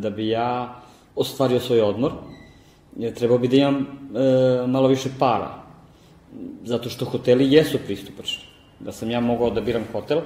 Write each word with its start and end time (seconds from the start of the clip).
Da 0.00 0.10
bi 0.10 0.28
ja 0.28 0.80
ostvario 1.16 1.60
svoj 1.60 1.80
odmor, 1.80 2.12
trebao 3.14 3.38
bi 3.38 3.48
da 3.48 3.56
imam 3.56 3.76
e, 3.76 4.66
malo 4.66 4.88
više 4.88 5.08
para, 5.18 5.62
zato 6.64 6.88
što 6.88 7.04
hoteli 7.04 7.52
jesu 7.52 7.78
pristupačni. 7.86 8.44
Da 8.80 8.92
sam 8.92 9.10
ja 9.10 9.20
mogao 9.20 9.50
da 9.50 9.60
biram 9.60 9.84
hotel, 9.92 10.20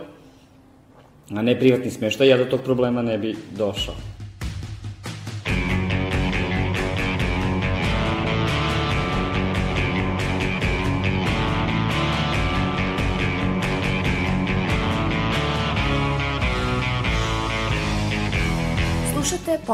a 1.30 1.42
ne 1.42 1.58
privatni 1.58 1.90
smeštaj, 1.90 2.28
ja 2.28 2.38
do 2.38 2.44
tog 2.44 2.60
problema 2.60 3.02
ne 3.02 3.18
bi 3.18 3.36
došao. 3.56 4.13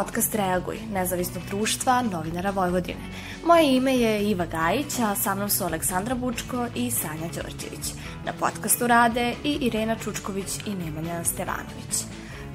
Podcast 0.04 0.34
Reaguj, 0.34 0.78
nezavisnog 0.92 1.44
društva 1.50 2.02
novinara 2.02 2.50
Vojvodine. 2.50 3.00
Moje 3.46 3.76
ime 3.76 3.96
je 3.98 4.30
Iva 4.30 4.46
Gajić, 4.46 4.98
a 4.98 5.14
sa 5.14 5.34
mnom 5.34 5.50
su 5.50 5.64
Aleksandra 5.64 6.14
Bučko 6.14 6.66
i 6.74 6.90
Sanja 6.90 7.28
Đorđević. 7.34 7.92
Na 8.26 8.32
podcastu 8.32 8.86
rade 8.86 9.34
i 9.44 9.58
Irena 9.60 9.96
Čučković 10.04 10.58
i 10.66 10.74
Nemanja 10.74 11.24
Stevanović. 11.24 12.09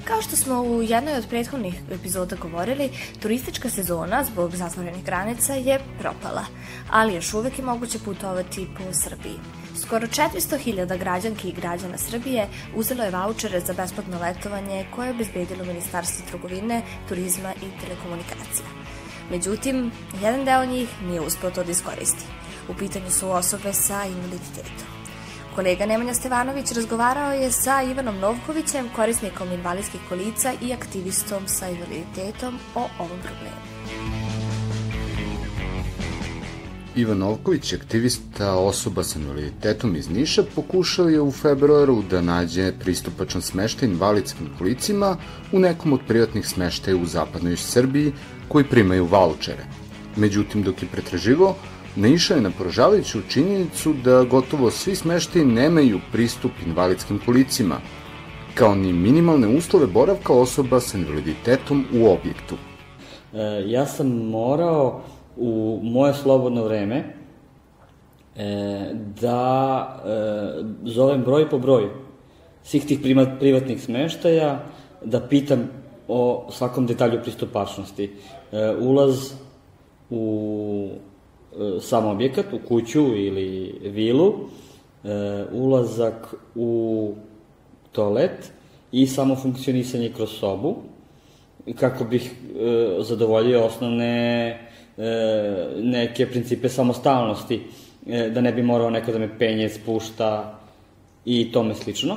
Kao 0.06 0.22
što 0.22 0.36
smo 0.36 0.62
u 0.62 0.82
jednoj 0.82 1.14
od 1.14 1.26
prethodnih 1.28 1.74
epizoda 1.90 2.36
govorili, 2.36 2.90
turistička 3.22 3.70
sezona 3.70 4.24
zbog 4.24 4.56
zatvorenih 4.56 5.04
granica 5.04 5.54
je 5.54 5.80
propala, 5.98 6.44
ali 6.90 7.14
još 7.14 7.34
uvek 7.34 7.58
je 7.58 7.64
moguće 7.64 7.98
putovati 7.98 8.68
po 8.78 8.92
Srbiji. 8.92 9.38
Skoro 9.82 10.06
400.000 10.06 10.98
građanki 10.98 11.48
i 11.48 11.52
građana 11.52 11.98
Srbije 11.98 12.48
uzelo 12.76 13.04
je 13.04 13.10
vouchere 13.10 13.60
za 13.60 13.72
besplatno 13.72 14.20
letovanje 14.20 14.86
koje 14.94 15.06
je 15.06 15.14
obezbedilo 15.14 15.64
Ministarstvo 15.64 16.26
trgovine, 16.30 16.82
turizma 17.08 17.52
i 17.54 17.80
telekomunikacija. 17.80 18.66
Međutim, 19.30 19.90
jedan 20.22 20.44
deo 20.44 20.66
njih 20.66 20.88
nije 21.02 21.20
uspeo 21.20 21.50
to 21.50 21.64
da 21.64 21.70
iskoristi. 21.70 22.24
U 22.68 22.74
pitanju 22.74 23.10
su 23.10 23.30
osobe 23.30 23.72
sa 23.72 24.04
invaliditetom. 24.04 24.95
Kolega 25.56 25.86
Nemanja 25.86 26.14
Stevanović 26.14 26.72
razgovarao 26.72 27.32
je 27.32 27.50
sa 27.50 27.82
Ivanom 27.82 28.18
Novkovićem, 28.18 28.88
korisnikom 28.96 29.52
invalidskih 29.52 30.00
kolica 30.08 30.52
i 30.62 30.72
aktivistom 30.72 31.42
sa 31.46 31.68
invaliditetom 31.68 32.58
o 32.74 32.80
ovom 32.98 33.18
problemu. 33.18 33.56
Ivan 36.96 37.18
Novković, 37.18 37.72
aktivista 37.72 38.52
osoba 38.54 39.04
sa 39.04 39.18
invaliditetom 39.18 39.96
iz 39.96 40.10
Niša, 40.10 40.42
pokušao 40.54 41.08
je 41.08 41.20
u 41.20 41.32
februaru 41.32 42.02
da 42.10 42.20
nađe 42.20 42.72
pristupačan 42.78 43.42
smeštaj 43.42 43.88
invalidskim 43.88 44.48
kolicima 44.58 45.16
u 45.52 45.58
nekom 45.58 45.92
od 45.92 46.00
privatnih 46.08 46.48
smeštaja 46.48 46.96
u 46.96 47.06
zapadnoj 47.06 47.56
Srbiji 47.56 48.12
koji 48.48 48.64
primaju 48.64 49.04
vouchere. 49.04 49.64
Međutim, 50.16 50.62
dok 50.62 50.82
je 50.82 50.88
pretraživo, 50.92 51.56
naišao 51.96 52.36
je 52.36 52.42
na 52.42 52.50
poražavajuću 52.58 53.18
činjenicu 53.28 53.94
da 54.04 54.24
gotovo 54.24 54.70
svi 54.70 54.94
smeštaji 54.94 55.44
nemaju 55.44 56.00
pristup 56.12 56.50
invalidskim 56.66 57.20
kolicima, 57.26 57.76
kao 58.54 58.74
ni 58.74 58.92
minimalne 58.92 59.48
uslove 59.48 59.86
boravka 59.86 60.32
osoba 60.32 60.80
sa 60.80 60.98
invaliditetom 60.98 61.84
u 61.94 62.06
objektu. 62.06 62.56
E, 63.34 63.62
ja 63.66 63.86
sam 63.86 64.08
morao 64.08 65.02
u 65.36 65.80
moje 65.82 66.14
slobodno 66.14 66.64
vreme 66.64 66.96
e, 68.36 68.90
da 69.20 70.02
e, 70.04 70.90
zovem 70.90 71.22
broj 71.22 71.50
po 71.50 71.58
broj 71.58 71.88
svih 72.62 72.86
tih 72.86 72.98
privatnih 73.38 73.82
smeštaja, 73.82 74.64
da 75.04 75.20
pitam 75.20 75.68
o 76.08 76.48
svakom 76.50 76.86
detalju 76.86 77.20
pristupačnosti. 77.22 78.10
E, 78.52 78.74
ulaz 78.80 79.32
u 80.10 80.88
sam 81.80 82.06
objekat, 82.06 82.46
u 82.52 82.58
kuću 82.68 83.16
ili 83.16 83.78
vilu, 83.82 84.34
e, 85.04 85.44
ulazak 85.52 86.34
u 86.54 87.12
toalet 87.92 88.52
i 88.92 89.06
samo 89.06 89.36
funkcionisanje 89.36 90.12
kroz 90.16 90.30
sobu, 90.30 90.76
kako 91.78 92.04
bih 92.04 92.32
e, 92.32 93.02
zadovoljio 93.02 93.64
osnovne 93.64 94.66
E, 94.98 95.68
neke 95.82 96.26
principe 96.26 96.68
samostalnosti, 96.68 97.62
da 98.06 98.40
ne 98.40 98.52
bi 98.52 98.62
morao 98.62 98.90
neko 98.90 99.12
da 99.12 99.18
me 99.18 99.38
penje, 99.38 99.68
spušta 99.68 100.58
i 101.24 101.52
tome 101.52 101.74
slično. 101.74 102.16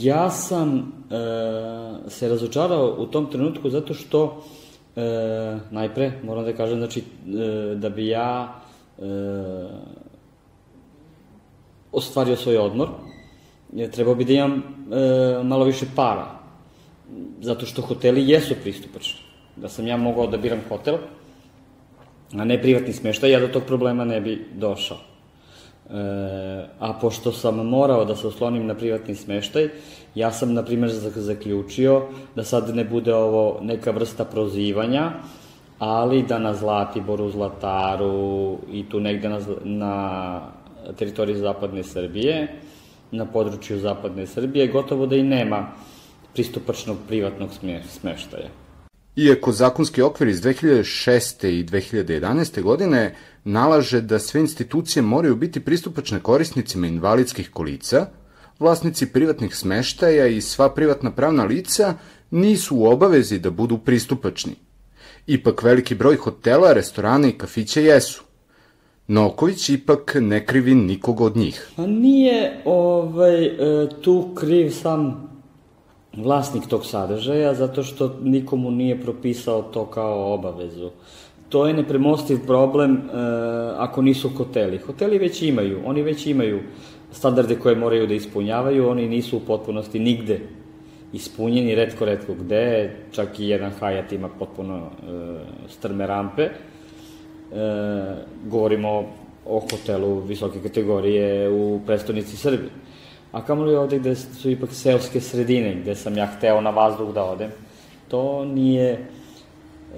Ja 0.00 0.30
sam 0.30 0.92
se 2.08 2.28
razočarao 2.28 2.96
u 2.98 3.06
tom 3.06 3.30
trenutku 3.30 3.70
zato 3.70 3.94
što 3.94 4.44
najpre 5.70 6.12
moram 6.24 6.44
da 6.44 6.52
kažem 6.52 6.78
znači 6.78 7.02
da 7.76 7.90
bi 7.90 8.08
ja 8.08 8.54
ostvario 11.92 12.36
svoj 12.36 12.58
odmor 12.58 12.88
trebao 13.92 14.14
bi 14.14 14.24
da 14.24 14.32
imam 14.32 14.62
malo 15.44 15.64
više 15.64 15.86
para 15.96 16.26
zato 17.40 17.66
što 17.66 17.82
hoteli 17.82 18.28
jesu 18.28 18.54
pristupačni 18.62 19.20
da 19.56 19.68
sam 19.68 19.86
ja 19.86 19.96
mogao 19.96 20.26
da 20.26 20.36
biram 20.36 20.60
hotel 20.68 20.96
a 22.32 22.44
ne 22.44 22.62
privatni 22.62 22.92
smeštaj, 22.92 23.30
ja 23.30 23.40
do 23.40 23.48
tog 23.48 23.62
problema 23.64 24.04
ne 24.04 24.20
bi 24.20 24.46
došao. 24.54 24.98
E, 25.90 26.66
a 26.78 26.92
pošto 27.00 27.32
sam 27.32 27.56
morao 27.56 28.04
da 28.04 28.16
se 28.16 28.26
oslonim 28.26 28.66
na 28.66 28.74
privatni 28.74 29.14
smeštaj, 29.14 29.68
ja 30.14 30.32
sam, 30.32 30.54
na 30.54 30.62
primjer, 30.64 30.90
zaključio 31.14 32.02
da 32.34 32.44
sad 32.44 32.74
ne 32.76 32.84
bude 32.84 33.14
ovo 33.14 33.58
neka 33.62 33.90
vrsta 33.90 34.24
prozivanja, 34.24 35.12
ali 35.78 36.22
da 36.22 36.38
na 36.38 36.54
Zlatiboru, 36.54 37.30
Zlataru 37.30 38.58
i 38.72 38.84
tu 38.88 39.00
negde 39.00 39.28
na, 39.28 39.40
na 39.64 40.40
teritoriji 40.98 41.36
zapadne 41.36 41.82
Srbije, 41.82 42.48
na 43.10 43.26
području 43.26 43.78
zapadne 43.78 44.26
Srbije, 44.26 44.66
gotovo 44.66 45.06
da 45.06 45.16
i 45.16 45.22
nema 45.22 45.66
pristupačnog 46.34 46.96
privatnog 47.08 47.50
smeštaja. 47.88 48.65
Iako 49.16 49.52
zakonski 49.52 50.02
okvir 50.02 50.28
iz 50.28 50.40
2006. 50.40 51.46
i 51.46 51.64
2011. 51.64 52.62
godine 52.62 53.14
nalaže 53.44 54.00
da 54.00 54.18
sve 54.18 54.40
institucije 54.40 55.02
moraju 55.02 55.36
biti 55.36 55.60
pristupačne 55.60 56.20
korisnicima 56.20 56.86
invalidskih 56.86 57.50
kolica, 57.50 58.06
vlasnici 58.58 59.06
privatnih 59.06 59.56
smeštaja 59.56 60.26
i 60.26 60.40
sva 60.40 60.74
privatna 60.74 61.10
pravna 61.10 61.44
lica 61.44 61.94
nisu 62.30 62.76
u 62.76 62.86
obavezi 62.86 63.38
da 63.38 63.50
budu 63.50 63.78
pristupačni. 63.78 64.54
Ipak 65.26 65.62
veliki 65.62 65.94
broj 65.94 66.16
hotela, 66.16 66.72
restorana 66.72 67.28
i 67.28 67.32
kafića 67.32 67.80
jesu. 67.80 68.22
Noković 69.08 69.68
ipak 69.68 70.16
ne 70.20 70.46
krivi 70.46 70.74
nikog 70.74 71.20
od 71.20 71.36
njih. 71.36 71.68
A 71.76 71.86
nije 71.86 72.62
ovaj, 72.64 73.44
e, 73.44 73.88
tu 74.02 74.34
kriv 74.34 74.70
sam 74.70 75.28
vlasnik 76.16 76.66
tog 76.66 76.86
sadržaja 76.86 77.54
zato 77.54 77.82
što 77.82 78.16
nikomu 78.22 78.70
nije 78.70 79.00
propisao 79.00 79.62
to 79.62 79.86
kao 79.86 80.34
obavezu. 80.34 80.90
To 81.48 81.66
je 81.66 81.74
nepremostiv 81.74 82.38
problem 82.46 82.96
e, 82.96 83.00
ako 83.76 84.02
nisu 84.02 84.28
hoteli. 84.28 84.78
Hoteli 84.78 85.18
već 85.18 85.42
imaju, 85.42 85.80
oni 85.84 86.02
već 86.02 86.26
imaju 86.26 86.60
standarde 87.12 87.56
koje 87.56 87.76
moraju 87.76 88.06
da 88.06 88.14
ispunjavaju, 88.14 88.88
oni 88.88 89.08
nisu 89.08 89.36
u 89.36 89.40
potpunosti 89.40 89.98
nigde 89.98 90.40
ispunjeni, 91.12 91.74
redko, 91.74 92.04
redko 92.04 92.34
gde, 92.34 92.96
čak 93.12 93.40
i 93.40 93.48
jedan 93.48 93.72
Hyatt 93.80 94.14
ima 94.14 94.28
potpuno 94.28 94.76
e, 94.76 94.90
strme 95.68 96.06
rampe. 96.06 96.42
E, 96.42 96.50
govorimo 98.44 99.04
o 99.46 99.60
hotelu 99.60 100.20
visoke 100.20 100.58
kategorije 100.62 101.50
u 101.50 101.80
prestonici 101.86 102.36
Srbije 102.36 102.70
a 103.32 103.52
li 103.52 103.76
ovde 103.76 103.98
gde 103.98 104.14
su 104.14 104.50
ipak 104.50 104.72
seoske 104.72 105.20
sredine, 105.20 105.74
gde 105.74 105.94
sam 105.94 106.16
ja 106.16 106.26
hteo 106.26 106.60
na 106.60 106.70
vazduh 106.70 107.14
da 107.14 107.24
odem, 107.24 107.50
to 108.08 108.44
nije, 108.44 108.90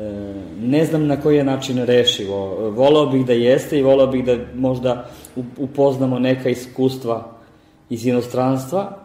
e, 0.00 0.35
ne 0.61 0.85
znam 0.85 1.06
na 1.06 1.20
koji 1.20 1.37
je 1.37 1.44
način 1.44 1.85
rešivo. 1.85 2.70
Volao 2.70 3.06
bih 3.06 3.26
da 3.26 3.32
jeste 3.32 3.79
i 3.79 3.82
volao 3.82 4.06
bih 4.06 4.25
da 4.25 4.37
možda 4.55 5.11
upoznamo 5.56 6.19
neka 6.19 6.49
iskustva 6.49 7.32
iz 7.91 8.06
inostranstva 8.06 8.99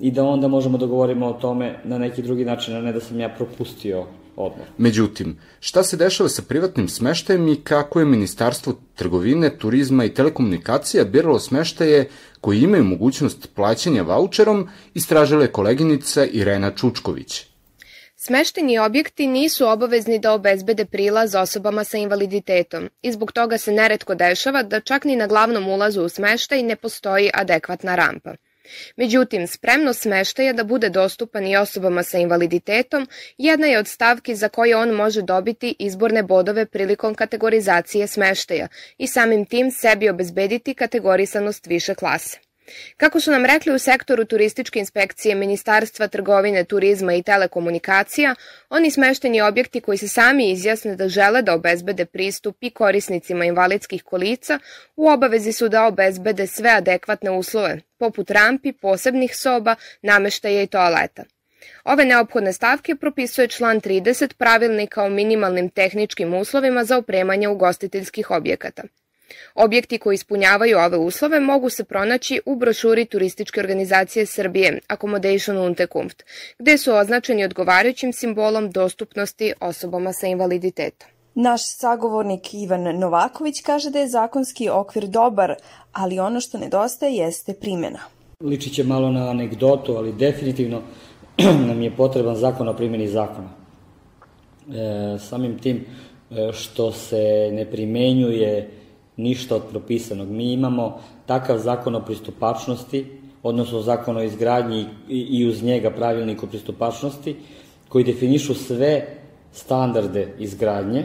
i 0.00 0.10
da 0.10 0.24
onda 0.24 0.48
možemo 0.48 0.78
da 0.78 0.86
govorimo 0.86 1.26
o 1.26 1.32
tome 1.32 1.78
na 1.84 1.98
neki 1.98 2.22
drugi 2.22 2.44
način, 2.44 2.76
a 2.76 2.80
ne 2.80 2.92
da 2.92 3.00
sam 3.00 3.20
ja 3.20 3.28
propustio 3.28 4.04
odmah. 4.36 4.66
Međutim, 4.78 5.38
šta 5.60 5.82
se 5.82 5.96
dešava 5.96 6.28
sa 6.28 6.42
privatnim 6.42 6.88
smeštajem 6.88 7.48
i 7.48 7.56
kako 7.64 8.00
je 8.00 8.06
Ministarstvo 8.06 8.74
trgovine, 8.94 9.58
turizma 9.58 10.04
i 10.04 10.14
telekomunikacija 10.14 11.04
biralo 11.04 11.38
smeštaje 11.38 12.08
koji 12.40 12.60
imaju 12.60 12.84
mogućnost 12.84 13.48
plaćanja 13.54 14.02
voucherom, 14.02 14.68
istražila 14.94 15.42
je 15.42 15.52
koleginica 15.52 16.24
Irena 16.24 16.70
Čučković. 16.70 17.46
Smešteni 18.18 18.78
objekti 18.78 19.26
nisu 19.26 19.66
obavezni 19.68 20.18
da 20.18 20.32
obezbede 20.32 20.84
prilaz 20.84 21.34
osobama 21.34 21.84
sa 21.84 21.98
invaliditetom 21.98 22.88
i 23.02 23.12
zbog 23.12 23.32
toga 23.32 23.58
se 23.58 23.72
neretko 23.72 24.14
dešava 24.14 24.62
da 24.62 24.80
čak 24.80 25.04
ni 25.04 25.16
na 25.16 25.26
glavnom 25.26 25.68
ulazu 25.68 26.02
u 26.02 26.08
smeštaj 26.08 26.62
ne 26.62 26.76
postoji 26.76 27.30
adekvatna 27.34 27.94
rampa. 27.94 28.34
Međutim, 28.96 29.46
spremnost 29.46 30.02
smeštaja 30.02 30.52
da 30.52 30.64
bude 30.64 30.88
dostupan 30.88 31.46
i 31.46 31.56
osobama 31.56 32.02
sa 32.02 32.18
invaliditetom 32.18 33.08
jedna 33.38 33.66
je 33.66 33.78
od 33.78 33.88
stavki 33.88 34.34
za 34.34 34.48
koje 34.48 34.76
on 34.76 34.90
može 34.90 35.22
dobiti 35.22 35.76
izborne 35.78 36.22
bodove 36.22 36.66
prilikom 36.66 37.14
kategorizacije 37.14 38.06
smeštaja 38.06 38.68
i 38.98 39.06
samim 39.06 39.44
tim 39.44 39.70
sebi 39.70 40.08
obezbediti 40.08 40.74
kategorisanost 40.74 41.66
više 41.66 41.94
klase. 41.94 42.45
Kako 42.96 43.20
su 43.20 43.30
nam 43.30 43.46
rekli 43.46 43.74
u 43.74 43.78
sektoru 43.78 44.24
turističke 44.24 44.78
inspekcije 44.78 45.34
Ministarstva 45.34 46.08
trgovine, 46.08 46.64
turizma 46.64 47.14
i 47.14 47.22
telekomunikacija, 47.22 48.34
oni 48.70 48.90
smešteni 48.90 49.40
objekti 49.40 49.80
koji 49.80 49.98
se 49.98 50.08
sami 50.08 50.50
izjasne 50.50 50.96
da 50.96 51.08
žele 51.08 51.42
da 51.42 51.54
obezbede 51.54 52.04
pristup 52.04 52.56
i 52.60 52.70
korisnicima 52.70 53.44
invalidskih 53.44 54.02
kolica 54.02 54.58
u 54.96 55.08
obavezi 55.08 55.52
su 55.52 55.68
da 55.68 55.86
obezbede 55.86 56.46
sve 56.46 56.70
adekvatne 56.70 57.30
uslove, 57.30 57.80
poput 57.98 58.30
rampi, 58.30 58.72
posebnih 58.72 59.36
soba, 59.36 59.74
nameštaja 60.02 60.62
i 60.62 60.66
toaleta. 60.66 61.24
Ove 61.84 62.04
neophodne 62.04 62.52
stavke 62.52 62.96
propisuje 62.96 63.48
član 63.48 63.80
30 63.80 64.34
pravilnika 64.34 65.02
o 65.02 65.08
minimalnim 65.08 65.68
tehničkim 65.68 66.34
uslovima 66.34 66.84
za 66.84 66.98
opremanje 66.98 67.48
ugostiteljskih 67.48 68.30
objekata. 68.30 68.82
Objekti 69.54 69.98
koji 69.98 70.14
ispunjavaju 70.14 70.78
ove 70.78 70.96
uslove 70.96 71.40
mogu 71.40 71.70
se 71.70 71.84
pronaći 71.84 72.40
u 72.46 72.56
brošuri 72.56 73.04
Turističke 73.04 73.60
organizacije 73.60 74.26
Srbije 74.26 74.80
Accommodation 74.88 75.58
Unterkunft, 75.58 76.22
gde 76.58 76.78
su 76.78 76.94
označeni 76.94 77.44
odgovarajućim 77.44 78.12
simbolom 78.12 78.70
dostupnosti 78.70 79.52
osobama 79.60 80.12
sa 80.12 80.26
invaliditetom. 80.26 81.08
Naš 81.34 81.60
sagovornik 81.64 82.54
Ivan 82.54 82.98
Novaković 82.98 83.60
kaže 83.60 83.90
da 83.90 83.98
je 83.98 84.08
zakonski 84.08 84.68
okvir 84.68 85.06
dobar, 85.06 85.54
ali 85.92 86.18
ono 86.18 86.40
što 86.40 86.58
nedostaje 86.58 87.16
jeste 87.16 87.54
primjena. 87.54 87.98
Liči 88.40 88.70
će 88.70 88.84
malo 88.84 89.10
na 89.10 89.30
anegdotu, 89.30 89.96
ali 89.96 90.12
definitivno 90.12 90.82
nam 91.68 91.82
je 91.82 91.96
potreban 91.96 92.36
zakon 92.36 92.68
o 92.68 92.76
primjeni 92.76 93.08
zakona. 93.08 93.48
E, 94.68 95.18
samim 95.18 95.58
tim 95.58 95.84
e, 96.30 96.52
što 96.52 96.92
se 96.92 97.50
ne 97.52 97.70
primenjuje 97.70 98.70
ništa 99.16 99.56
od 99.56 99.62
propisanog. 99.70 100.28
Mi 100.28 100.52
imamo 100.52 101.00
takav 101.26 101.58
zakon 101.58 101.94
o 101.94 102.04
pristupačnosti, 102.04 103.06
odnosno 103.42 103.80
zakon 103.80 104.16
o 104.16 104.22
izgradnji 104.22 104.86
i 105.08 105.46
uz 105.46 105.62
njega 105.62 105.90
pravilnik 105.90 106.42
o 106.42 106.46
pristupačnosti, 106.46 107.36
koji 107.88 108.04
definišu 108.04 108.54
sve 108.54 109.06
standarde 109.52 110.34
izgradnje, 110.38 111.04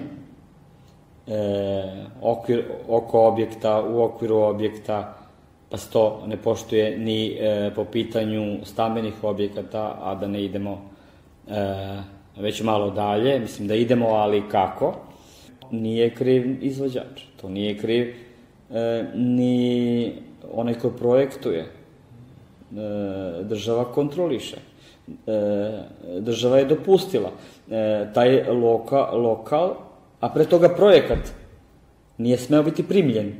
e, 1.27 2.05
okvir, 2.21 2.63
oko 2.87 3.27
objekta, 3.27 3.83
u 3.83 4.03
okviru 4.03 4.37
objekta, 4.37 5.17
pa 5.69 5.77
se 5.77 5.91
to 5.91 6.23
ne 6.27 6.37
poštuje 6.37 6.97
ni 6.97 7.27
e, 7.27 7.71
po 7.75 7.85
pitanju 7.85 8.65
stambenih 8.65 9.23
objekata, 9.23 9.97
a 10.01 10.15
da 10.15 10.27
ne 10.27 10.43
idemo 10.43 10.81
e, 11.47 12.01
već 12.37 12.61
malo 12.61 12.89
dalje, 12.89 13.39
mislim 13.39 13.67
da 13.67 13.75
idemo, 13.75 14.07
ali 14.07 14.49
kako? 14.49 14.95
nije 15.71 16.09
kriv 16.15 16.63
izvođač, 16.63 17.21
to 17.41 17.49
nije 17.49 17.77
kriv 17.77 18.13
e, 18.69 19.05
ni 19.15 20.13
onaj 20.53 20.73
ko 20.73 20.89
projektuje. 20.89 21.61
E, 21.61 21.67
država 23.43 23.91
kontroliše. 23.91 24.57
E, 24.57 25.41
država 26.19 26.57
je 26.57 26.65
dopustila. 26.65 27.31
E, 27.71 28.07
taj 28.13 28.43
loka, 28.49 29.01
lokal, 29.11 29.75
a 30.19 30.29
pre 30.29 30.45
toga 30.45 30.69
projekat, 30.69 31.33
nije 32.17 32.37
smeo 32.37 32.63
biti 32.63 32.87
primljen. 32.87 33.27
E, 33.27 33.33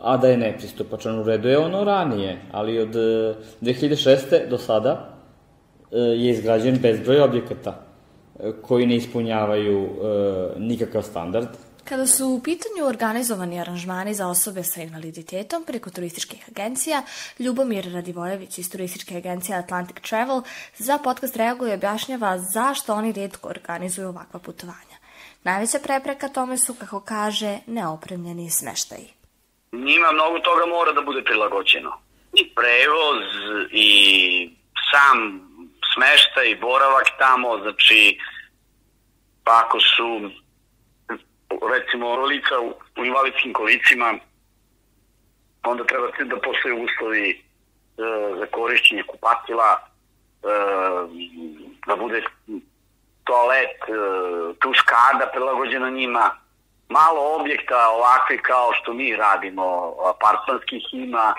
a 0.00 0.16
da 0.16 0.28
je 0.28 0.36
nepristupačan 0.36 1.18
u 1.18 1.22
redu 1.22 1.48
je 1.48 1.58
ono 1.58 1.84
ranije, 1.84 2.38
ali 2.52 2.78
od 2.78 2.94
2006. 3.60 4.34
E, 4.34 4.46
do 4.50 4.58
sada 4.58 5.14
e, 5.92 5.98
je 5.98 6.30
izgrađen 6.30 6.78
bezbroj 6.82 7.20
objekata 7.20 7.80
koji 8.62 8.86
ne 8.86 8.96
ispunjavaju 8.96 9.84
e, 9.84 9.88
nikakav 10.58 11.02
standard. 11.02 11.48
Kada 11.90 12.06
su 12.06 12.26
u 12.26 12.42
pitanju 12.42 12.86
organizovani 12.88 13.60
aranžmani 13.60 14.14
za 14.14 14.26
osobe 14.28 14.62
sa 14.62 14.82
invaliditetom 14.82 15.64
preko 15.64 15.90
turističkih 15.90 16.44
agencija, 16.48 17.02
Ljubomir 17.38 17.92
Radivojević 17.92 18.58
iz 18.58 18.70
turističke 18.72 19.16
agencije 19.16 19.58
Atlantic 19.58 19.96
Travel 20.08 20.42
za 20.76 20.98
podcast 20.98 21.36
reaguje 21.36 21.70
i 21.70 21.74
objašnjava 21.74 22.38
zašto 22.38 22.94
oni 22.94 23.12
redko 23.12 23.48
organizuju 23.48 24.08
ovakva 24.08 24.40
putovanja. 24.40 24.96
Najveća 25.44 25.78
prepreka 25.82 26.28
tome 26.28 26.58
su, 26.58 26.74
kako 26.74 27.00
kaže, 27.00 27.58
neopremljeni 27.66 28.50
smeštaji. 28.50 29.08
Njima 29.72 30.12
mnogo 30.12 30.38
toga 30.38 30.66
mora 30.66 30.92
da 30.92 31.00
bude 31.00 31.24
prilagođeno. 31.24 31.92
I 32.34 32.54
prevoz, 32.54 33.24
i 33.72 33.90
sam 34.90 35.16
smešta 35.94 36.42
i 36.44 36.54
boravak 36.60 37.06
tamo, 37.18 37.58
znači 37.62 38.18
pa 39.44 39.62
ako 39.64 39.80
su 39.80 40.30
recimo 41.50 42.26
lica 42.26 42.60
u, 42.60 42.74
u 43.00 43.04
invalidskim 43.04 43.52
kolicima, 43.52 44.14
onda 45.64 45.84
treba 45.84 46.06
da 46.24 46.36
postoje 46.36 46.74
uslovi 46.74 47.30
e, 47.30 47.36
za 48.38 48.46
korišćenje 48.46 49.02
kupatila, 49.02 49.78
e, 49.78 50.48
da 51.86 51.96
bude 51.96 52.22
toalet, 53.24 53.76
e, 53.88 53.92
tuskada 54.60 55.26
prilagođena 55.32 55.90
njima, 55.90 56.30
malo 56.88 57.36
objekta 57.40 57.88
ovakvi 57.88 58.38
kao 58.38 58.72
što 58.72 58.92
mi 58.92 59.16
radimo, 59.16 59.94
apartmanskih 60.14 60.82
ima 60.92 61.34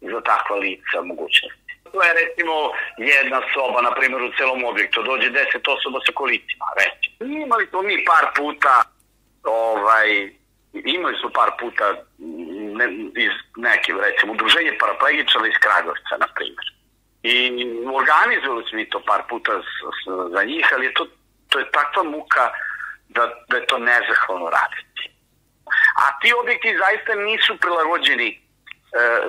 za 0.00 0.20
takva 0.20 0.56
lica 0.56 1.02
mogućnost. 1.02 1.60
To 1.92 2.02
je 2.02 2.12
recimo 2.22 2.54
jedna 2.98 3.40
soba, 3.54 3.80
na 3.82 3.90
primjer, 3.90 4.22
u 4.22 4.32
celom 4.38 4.64
objektu. 4.64 5.02
Dođe 5.02 5.30
deset 5.30 5.68
osoba 5.68 5.98
sa 6.06 6.12
kolicima, 6.12 6.66
recimo. 6.80 7.42
Imali 7.44 7.66
smo 7.66 7.82
mi 7.82 8.04
par 8.04 8.24
puta, 8.36 8.74
ovaj, 9.44 10.08
imali 10.72 11.16
smo 11.20 11.30
par 11.30 11.50
puta 11.60 11.94
ne, 12.78 12.86
iz 13.24 13.34
neke, 13.56 13.92
recimo, 13.92 14.32
udruženje 14.32 14.78
paraplegičara 14.80 15.46
iz 15.46 15.58
Kragovca, 15.60 16.14
na 16.18 16.28
primjer. 16.34 16.66
I 17.22 17.34
organizovali 18.00 18.64
smo 18.68 18.76
mi 18.76 18.90
to 18.90 19.02
par 19.06 19.22
puta 19.28 19.52
s, 19.52 19.72
s, 19.98 20.02
za 20.34 20.44
njih, 20.44 20.66
ali 20.72 20.86
je 20.86 20.94
to, 20.94 21.06
to 21.48 21.58
je 21.58 21.70
takva 21.70 22.02
muka 22.02 22.50
da, 23.08 23.22
da 23.48 23.56
je 23.56 23.66
to 23.66 23.78
nezahvalno 23.78 24.50
raditi. 24.50 25.02
A 26.02 26.20
ti 26.20 26.32
objekti 26.42 26.78
zaista 26.78 27.14
nisu 27.14 27.56
prilagođeni 27.56 28.28
e, 28.30 28.38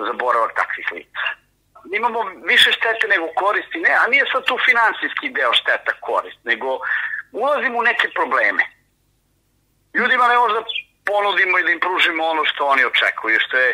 za 0.05 0.13
boravak 0.13 0.51
takvih 0.55 0.87
lica 0.91 1.41
imamo 1.93 2.19
više 2.45 2.71
štete 2.71 3.07
nego 3.07 3.27
koristi, 3.35 3.77
ne, 3.79 3.93
a 4.01 4.07
nije 4.07 4.25
sad 4.31 4.43
tu 4.45 4.57
finansijski 4.65 5.29
deo 5.29 5.53
šteta 5.53 5.93
korist, 5.99 6.39
nego 6.43 6.79
ulazimo 7.31 7.79
u 7.79 7.83
neke 7.83 8.07
probleme. 8.09 8.63
Ljudima 9.97 10.25
ne 10.27 10.37
možda 10.43 10.59
ponudimo 11.09 11.59
i 11.59 11.63
da 11.65 11.71
im 11.71 11.79
pružimo 11.85 12.21
ono 12.33 12.43
što 12.45 12.61
oni 12.73 12.83
očekuju, 12.91 13.37
što 13.45 13.55
je 13.57 13.69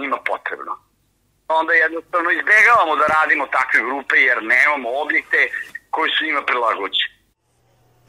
njima 0.00 0.18
potrebno. 0.30 0.72
Onda 1.48 1.72
jednostavno 1.72 2.30
izbegavamo 2.30 2.92
da 3.00 3.12
radimo 3.18 3.44
takve 3.58 3.80
grupe 3.88 4.16
jer 4.28 4.38
nemamo 4.54 4.88
objekte 5.04 5.40
koji 5.90 6.10
su 6.10 6.24
njima 6.24 6.42
prilagođeni. 6.50 7.18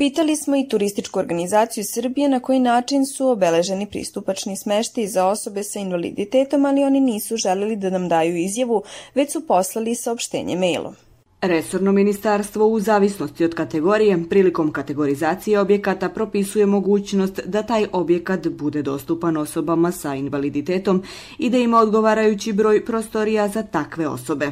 Pitali 0.01 0.35
smo 0.35 0.55
i 0.55 0.67
turističku 0.67 1.19
organizaciju 1.19 1.83
Srbije 1.93 2.29
na 2.29 2.39
koji 2.39 2.59
način 2.59 3.05
su 3.05 3.29
obeleženi 3.29 3.89
pristupačni 3.89 4.57
smešti 4.57 5.07
za 5.07 5.25
osobe 5.27 5.63
sa 5.63 5.79
invaliditetom, 5.79 6.65
ali 6.65 6.83
oni 6.83 6.99
nisu 6.99 7.37
želeli 7.37 7.75
da 7.75 7.89
nam 7.89 8.09
daju 8.09 8.35
izjavu, 8.37 8.83
već 9.15 9.31
su 9.31 9.47
poslali 9.47 9.95
saopštenje 9.95 10.55
mailom. 10.55 10.95
Resorno 11.41 11.91
ministarstvo 11.91 12.67
u 12.67 12.79
zavisnosti 12.79 13.45
od 13.45 13.53
kategorije 13.55 14.23
prilikom 14.29 14.71
kategorizacije 14.71 15.59
objekata 15.59 16.09
propisuje 16.09 16.65
mogućnost 16.65 17.39
da 17.45 17.63
taj 17.63 17.85
objekat 17.91 18.47
bude 18.47 18.81
dostupan 18.81 19.37
osobama 19.37 19.91
sa 19.91 20.15
invaliditetom 20.15 21.03
i 21.37 21.49
da 21.49 21.57
ima 21.57 21.79
odgovarajući 21.79 22.53
broj 22.53 22.85
prostorija 22.85 23.47
za 23.47 23.63
takve 23.63 24.07
osobe. 24.07 24.51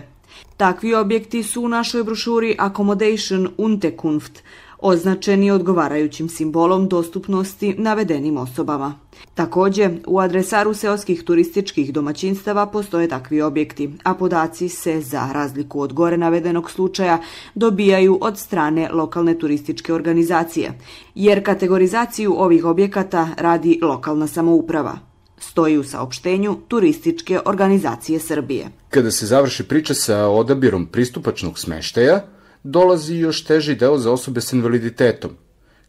Takvi 0.57 0.93
objekti 0.93 1.43
su 1.43 1.61
u 1.61 1.67
našoj 1.67 2.03
brošuri 2.03 2.55
Accommodation 2.59 3.49
Unterkunft, 3.57 4.43
označeni 4.79 5.51
odgovarajućim 5.51 6.29
simbolom 6.29 6.87
dostupnosti 6.87 7.75
navedenim 7.77 8.37
osobama. 8.37 8.99
Takođe, 9.33 9.89
u 10.07 10.19
adresaru 10.19 10.73
seoskih 10.73 11.23
turističkih 11.23 11.93
domaćinstava 11.93 12.65
postoje 12.65 13.07
takvi 13.07 13.41
objekti, 13.41 13.89
a 14.03 14.13
podaci 14.13 14.69
se, 14.69 15.01
za 15.01 15.29
razliku 15.33 15.81
od 15.81 15.93
gore 15.93 16.17
navedenog 16.17 16.71
slučaja, 16.71 17.21
dobijaju 17.55 18.17
od 18.21 18.37
strane 18.37 18.89
lokalne 18.93 19.39
turističke 19.39 19.93
organizacije, 19.93 20.73
jer 21.15 21.45
kategorizaciju 21.45 22.33
ovih 22.37 22.65
objekata 22.65 23.29
radi 23.37 23.79
lokalna 23.81 24.27
samouprava 24.27 25.07
stoji 25.39 25.77
u 25.77 25.83
saopštenju 25.83 26.57
Turističke 26.67 27.39
organizacije 27.45 28.19
Srbije. 28.19 28.69
Kada 28.89 29.11
se 29.11 29.25
završi 29.25 29.63
priča 29.63 29.93
sa 29.93 30.27
odabirom 30.27 30.85
pristupačnog 30.85 31.59
smeštaja, 31.59 32.25
dolazi 32.63 33.15
još 33.15 33.43
teži 33.43 33.75
deo 33.75 33.97
za 33.97 34.11
osobe 34.11 34.41
s 34.41 34.53
invaliditetom. 34.53 35.31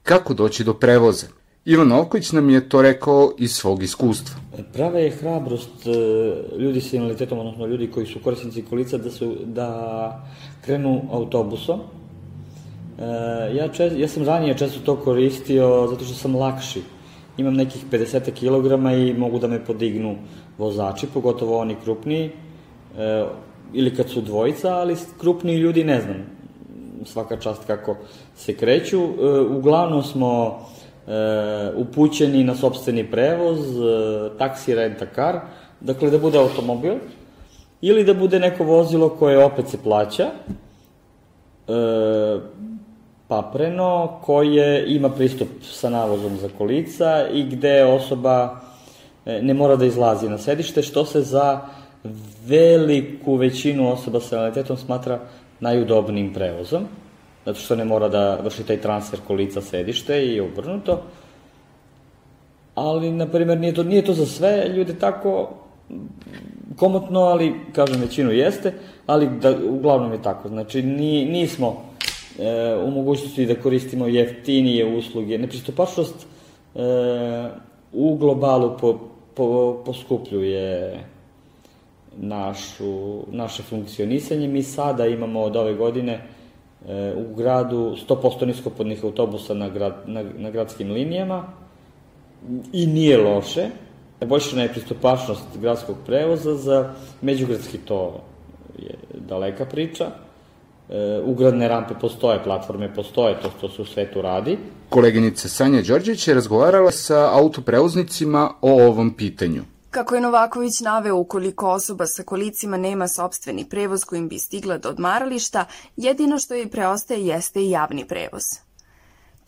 Kako 0.02 0.34
doći 0.34 0.64
do 0.64 0.74
prevoza? 0.74 1.26
Ivan 1.68 1.88
Novković 1.88 2.32
nam 2.32 2.50
je 2.50 2.68
to 2.68 2.82
rekao 2.82 3.32
iz 3.38 3.52
svog 3.52 3.82
iskustva. 3.82 4.36
Prava 4.72 4.98
je 4.98 5.10
hrabrost 5.10 5.86
e, 5.86 5.90
ljudi 6.58 6.80
sa 6.80 6.96
invaliditetom, 6.96 7.38
odnosno 7.38 7.66
ljudi 7.66 7.90
koji 7.90 8.06
su 8.06 8.18
korisnici 8.24 8.62
kolica 8.62 8.98
da, 8.98 9.10
su, 9.10 9.34
da 9.44 10.26
krenu 10.64 11.02
autobusom. 11.12 11.80
E, 11.80 13.04
ja, 13.56 13.68
čest, 13.68 13.96
ja 13.98 14.08
sam 14.08 14.24
ranije 14.24 14.58
često 14.58 14.80
to 14.80 14.96
koristio 14.96 15.86
zato 15.90 16.04
što 16.04 16.14
sam 16.14 16.36
lakši. 16.36 16.82
Imam 17.36 17.54
nekih 17.54 17.84
50 17.90 18.30
kg 18.32 18.72
i 18.98 19.18
mogu 19.18 19.38
da 19.38 19.48
me 19.48 19.64
podignu 19.64 20.16
vozači, 20.58 21.06
pogotovo 21.14 21.58
oni 21.58 21.76
krupniji, 21.84 22.30
e, 22.98 23.26
ili 23.72 23.94
kad 23.94 24.08
su 24.10 24.20
dvojica, 24.20 24.74
ali 24.74 24.96
krupniji 25.20 25.56
ljudi 25.56 25.84
ne 25.84 26.00
znam 26.00 26.16
svaka 27.04 27.36
čast 27.36 27.64
kako 27.66 27.96
se 28.36 28.56
kreću. 28.56 29.04
Uglavnom 29.50 30.02
smo 30.02 30.58
e, 30.74 30.77
upućeni 31.76 32.44
na 32.44 32.54
sobstveni 32.54 33.10
prevoz, 33.10 33.58
e, 33.58 34.38
taksi, 34.38 34.74
renta 34.74 35.06
car, 35.14 35.40
dakle 35.80 36.10
da 36.10 36.18
bude 36.18 36.38
automobil, 36.38 36.94
ili 37.80 38.04
da 38.04 38.14
bude 38.14 38.40
neko 38.40 38.64
vozilo 38.64 39.08
koje 39.08 39.44
opet 39.44 39.68
se 39.68 39.78
plaća, 39.82 40.26
e, 40.26 40.30
papreno, 43.28 44.18
koje 44.22 44.94
ima 44.94 45.10
pristup 45.10 45.48
sa 45.62 45.90
navozom 45.90 46.36
za 46.36 46.48
kolica 46.58 47.28
i 47.32 47.42
gde 47.42 47.84
osoba 47.84 48.60
ne 49.42 49.54
mora 49.54 49.76
da 49.76 49.84
izlazi 49.84 50.28
na 50.28 50.38
sedište, 50.38 50.82
što 50.82 51.04
se 51.04 51.20
za 51.22 51.60
veliku 52.46 53.34
većinu 53.34 53.92
osoba 53.92 54.20
sa 54.20 54.36
invaliditetom 54.36 54.76
smatra 54.76 55.20
najudobnijim 55.60 56.34
prevozom 56.34 56.86
zato 57.44 57.58
što 57.58 57.76
ne 57.76 57.84
mora 57.84 58.08
da 58.08 58.40
vrši 58.44 58.66
taj 58.66 58.80
transfer 58.80 59.20
kolica 59.26 59.60
sedište 59.60 60.26
i 60.26 60.40
obrnuto. 60.40 61.02
Ali, 62.74 63.12
na 63.12 63.26
primjer, 63.26 63.58
nije 63.58 63.74
to, 63.74 63.82
nije 63.82 64.04
to 64.04 64.14
za 64.14 64.26
sve 64.26 64.68
ljude 64.76 64.94
tako 64.94 65.50
komotno, 66.76 67.20
ali, 67.20 67.54
kažem, 67.72 68.00
većinu 68.00 68.32
jeste, 68.32 68.72
ali 69.06 69.28
da, 69.40 69.56
uglavnom 69.70 70.12
je 70.12 70.22
tako. 70.22 70.48
Znači, 70.48 70.82
ni, 70.82 71.24
nismo 71.24 71.84
e, 72.38 72.76
u 72.84 72.90
mogućnosti 72.90 73.46
da 73.46 73.54
koristimo 73.54 74.06
jeftinije 74.06 74.96
usluge. 74.96 75.38
Nepristupačnost 75.38 76.26
e, 76.74 76.78
u 77.92 78.16
globalu 78.16 78.76
po, 78.80 78.98
po, 79.34 79.82
poskupljuje 79.86 80.98
našu, 82.16 83.22
naše 83.32 83.62
funkcionisanje. 83.62 84.48
Mi 84.48 84.62
sada 84.62 85.06
imamo 85.06 85.40
od 85.40 85.56
ove 85.56 85.74
godine 85.74 86.20
u 87.16 87.34
gradu 87.34 87.96
100% 88.08 88.46
niskopodnih 88.46 89.04
autobusa 89.04 89.54
na, 89.54 89.68
grad, 89.68 89.94
na, 90.06 90.24
na 90.38 90.50
gradskim 90.50 90.92
linijama 90.92 91.44
i 92.72 92.86
nije 92.86 93.18
loše. 93.18 93.66
Poboljšana 94.18 94.62
je 94.62 94.72
pristupačnost 94.72 95.42
gradskog 95.60 95.96
prevoza 96.06 96.54
za 96.54 96.94
međugradski 97.22 97.78
to 97.78 98.20
je 98.78 98.94
daleka 99.28 99.64
priča. 99.64 100.04
E, 100.04 101.20
ugradne 101.24 101.68
rampe 101.68 101.94
postoje, 102.00 102.44
platforme 102.44 102.94
postoje, 102.94 103.40
to 103.42 103.50
što 103.58 103.68
se 103.68 103.82
u 103.82 103.84
svetu 103.84 104.22
radi. 104.22 104.58
Koleginica 104.88 105.48
Sanja 105.48 105.82
Đorđević 105.82 106.28
je 106.28 106.34
razgovarala 106.34 106.90
sa 106.90 107.30
autoprevoznicima 107.32 108.50
o 108.60 108.72
ovom 108.72 109.14
pitanju. 109.16 109.62
Kako 109.90 110.14
je 110.14 110.20
Novaković 110.20 110.80
naveo, 110.80 111.16
ukoliko 111.16 111.70
osoba 111.70 112.06
sa 112.06 112.22
kolicima 112.22 112.76
nema 112.76 113.08
sobstveni 113.08 113.68
prevoz 113.68 114.04
kojim 114.04 114.28
bi 114.28 114.38
stigla 114.38 114.78
do 114.78 114.88
odmarališta, 114.88 115.64
jedino 115.96 116.38
što 116.38 116.54
joj 116.54 116.70
preostaje 116.70 117.26
jeste 117.26 117.60
i 117.60 117.70
javni 117.70 118.08
prevoz. 118.08 118.67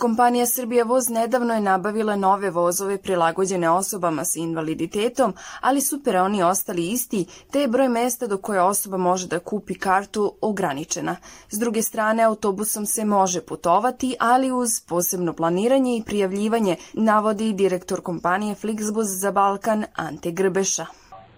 Kompanija 0.00 0.46
Srbija 0.46 0.84
Voz 0.84 1.08
nedavno 1.08 1.54
je 1.54 1.60
nabavila 1.60 2.16
nove 2.16 2.50
vozove 2.50 3.02
prilagođene 3.02 3.70
osobama 3.70 4.24
sa 4.24 4.40
invaliditetom, 4.40 5.34
ali 5.60 5.80
su 5.80 6.04
peroni 6.04 6.42
ostali 6.42 6.90
isti, 6.90 7.26
te 7.52 7.60
je 7.60 7.68
broj 7.68 7.88
mesta 7.88 8.26
do 8.26 8.38
koje 8.38 8.62
osoba 8.62 8.96
može 8.96 9.26
da 9.26 9.38
kupi 9.38 9.74
kartu 9.74 10.34
ograničena. 10.40 11.16
S 11.50 11.58
druge 11.58 11.82
strane, 11.82 12.22
autobusom 12.22 12.86
se 12.86 13.04
može 13.04 13.40
putovati, 13.40 14.16
ali 14.20 14.52
uz 14.52 14.80
posebno 14.88 15.32
planiranje 15.32 15.96
i 15.96 16.02
prijavljivanje, 16.06 16.76
navodi 16.92 17.52
direktor 17.52 18.00
kompanije 18.00 18.54
Flixbus 18.54 19.20
za 19.20 19.32
Balkan 19.32 19.84
Ante 19.94 20.30
Grbeša. 20.30 20.86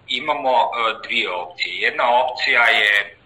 Imamo 0.08 0.50
e, 0.50 1.06
dvije 1.06 1.30
opcije. 1.30 1.80
Jedna 1.80 2.04
opcija 2.24 2.62
je 2.62 3.21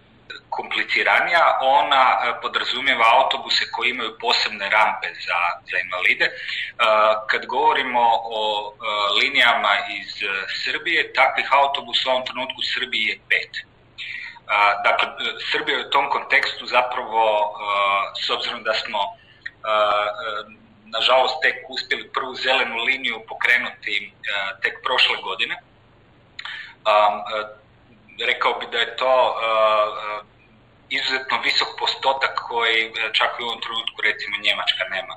kompliciranija, 0.49 1.57
ona 1.61 2.03
e, 2.17 2.41
podrazumijeva 2.41 3.05
autobuse 3.15 3.71
koji 3.71 3.89
imaju 3.89 4.17
posebne 4.19 4.69
rampe 4.69 5.07
za, 5.27 5.39
za 5.69 5.77
invalide. 5.85 6.25
E, 6.25 6.33
kad 7.29 7.45
govorimo 7.45 8.03
o 8.23 8.41
e, 8.71 8.75
linijama 9.21 9.73
iz 9.99 10.09
Srbije, 10.63 11.13
takvih 11.13 11.47
autobusa 11.51 12.09
u 12.09 12.11
ovom 12.11 12.25
trenutku 12.25 12.57
u 12.59 12.69
Srbiji 12.73 13.05
je 13.05 13.19
pet. 13.29 13.53
Dakle, 14.83 15.07
Srbija 15.51 15.79
u 15.79 15.89
tom 15.89 16.09
kontekstu 16.09 16.65
zapravo, 16.65 17.23
s 18.25 18.29
obzirom 18.29 18.63
da 18.63 18.73
smo 18.73 18.99
nažalost 20.85 21.35
tek 21.41 21.55
uspjeli 21.69 22.09
prvu 22.13 22.35
zelenu 22.35 22.75
liniju 22.75 23.25
pokrenuti 23.27 24.13
tek 24.61 24.73
prošle 24.83 25.15
godine, 25.23 25.55
rekao 28.27 28.53
bi 28.59 28.65
da 28.71 28.77
je 28.77 28.95
to 28.95 29.35
izuzetno 30.89 31.41
visok 31.41 31.67
postotak 31.79 32.33
koji 32.49 32.79
e, 32.85 32.91
čak 33.13 33.31
i 33.39 33.43
u 33.43 33.47
ovom 33.47 33.61
trenutku 33.61 34.01
recimo 34.01 34.37
Njemačka 34.37 34.83
nema. 34.95 35.15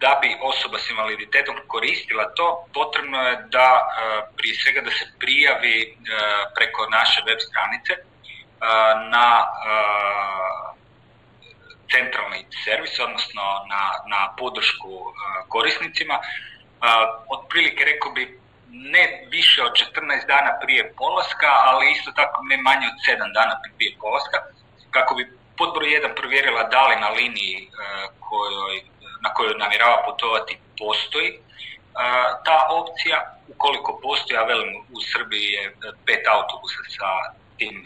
Da 0.00 0.18
bi 0.22 0.36
osoba 0.40 0.78
s 0.78 0.90
invaliditetom 0.90 1.56
koristila 1.66 2.34
to, 2.34 2.66
potrebno 2.74 3.18
je 3.28 3.36
da 3.50 3.70
e, 3.78 3.88
prije 4.36 4.54
svega 4.54 4.80
da 4.80 4.90
se 4.90 5.04
prijavi 5.18 5.76
e, 5.82 5.94
preko 6.56 6.88
naše 6.90 7.22
web 7.26 7.38
stranice 7.48 7.92
na 9.10 9.46
centralni 11.92 12.46
servis, 12.64 13.00
odnosno 13.00 13.42
na, 13.72 13.82
na 14.06 14.34
podršku 14.38 15.14
korisnicima. 15.48 16.18
Otprilike 17.28 17.84
rekao 17.84 18.12
bi 18.12 18.40
ne 18.68 19.26
više 19.30 19.62
od 19.62 19.72
14 19.72 20.26
dana 20.26 20.58
prije 20.62 20.92
polaska, 20.96 21.50
ali 21.64 21.92
isto 21.92 22.12
tako 22.12 22.42
ne 22.50 22.56
manje 22.56 22.86
od 22.92 22.98
7 23.08 23.32
dana 23.34 23.60
prije 23.76 23.96
polaska 24.00 24.38
kako 24.90 25.14
bi 25.14 25.32
pod 25.58 25.74
broj 25.74 25.88
1 25.88 26.14
provjerila 26.16 26.62
da 26.62 26.86
li 26.86 26.96
na 27.00 27.08
liniji 27.08 27.56
e, 27.56 27.68
kojoj, 28.20 28.82
na 29.22 29.34
kojoj 29.34 29.54
namjerava 29.58 30.02
putovati 30.06 30.58
postoji 30.78 31.28
e, 31.28 31.38
ta 32.44 32.68
opcija. 32.70 33.34
Ukoliko 33.48 34.00
postoji, 34.02 34.38
a 34.38 34.44
velim 34.44 34.76
u 34.76 35.00
Srbiji 35.12 35.48
je 35.52 35.74
pet 36.06 36.26
autobusa 36.28 36.82
sa 36.98 37.08
tim 37.58 37.76
e, 37.76 37.82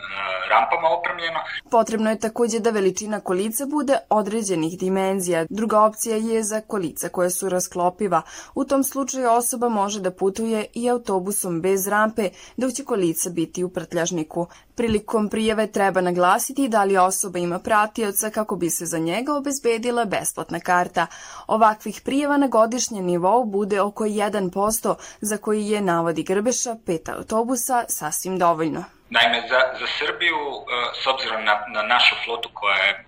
rampama 0.51 0.89
opremljeno. 0.99 1.41
Potrebno 1.71 2.11
je 2.11 2.19
takođe 2.19 2.59
da 2.59 2.71
veličina 2.71 3.21
kolica 3.21 3.67
bude 3.67 3.99
određenih 4.11 4.79
dimenzija. 4.79 5.47
Druga 5.51 5.81
opcija 5.81 6.17
je 6.17 6.43
za 6.43 6.61
kolica 6.61 7.09
koja 7.09 7.31
su 7.31 7.49
rasklopiva. 7.49 8.23
U 8.55 8.65
tom 8.65 8.85
slučaju 8.85 9.31
osoba 9.31 9.69
može 9.69 10.01
da 10.01 10.11
putuje 10.11 10.67
i 10.75 10.91
autobusom 10.91 11.61
bez 11.61 11.89
rampe, 11.89 12.31
dok 12.57 12.73
će 12.73 12.85
kolica 12.85 13.31
biti 13.31 13.65
u 13.65 13.69
prtljažniku. 13.69 14.47
Prilikom 14.75 15.29
prijave 15.29 15.67
treba 15.67 16.01
naglasiti 16.01 16.69
da 16.69 16.85
li 16.85 16.97
osoba 16.97 17.39
ima 17.39 17.59
pratioca 17.59 18.31
kako 18.31 18.57
bi 18.57 18.71
se 18.71 18.87
za 18.87 18.99
njega 18.99 19.35
obezbedila 19.35 20.05
besplatna 20.05 20.61
karta. 20.61 21.07
Ovakvih 21.47 22.01
prijava 22.05 22.37
na 22.37 22.47
godišnjem 22.47 23.05
nivou 23.05 23.45
bude 23.45 23.81
oko 23.81 24.05
1%, 24.05 24.95
za 25.21 25.37
koji 25.37 25.67
je, 25.67 25.81
navodi 25.81 26.23
Grbeša, 26.23 26.77
pet 26.87 27.09
autobusa 27.09 27.85
sasvim 27.89 28.39
dovoljno. 28.39 28.85
Naime, 29.15 29.49
za, 29.49 29.61
za 29.81 29.87
Srbiju, 29.99 30.39
e, 30.39 30.63
s 31.03 31.07
obzirom 31.07 31.45
na, 31.45 31.65
na 31.69 31.83
našu 31.83 32.15
flotu 32.25 32.49
koja 32.53 32.77
je 32.77 33.05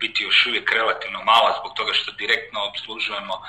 biti 0.00 0.22
još 0.22 0.46
uvijek 0.46 0.72
relativno 0.72 1.24
mala 1.24 1.56
zbog 1.60 1.72
toga 1.76 1.92
što 1.92 2.12
direktno 2.12 2.60
obslužujemo 2.70 3.34
um, 3.34 3.44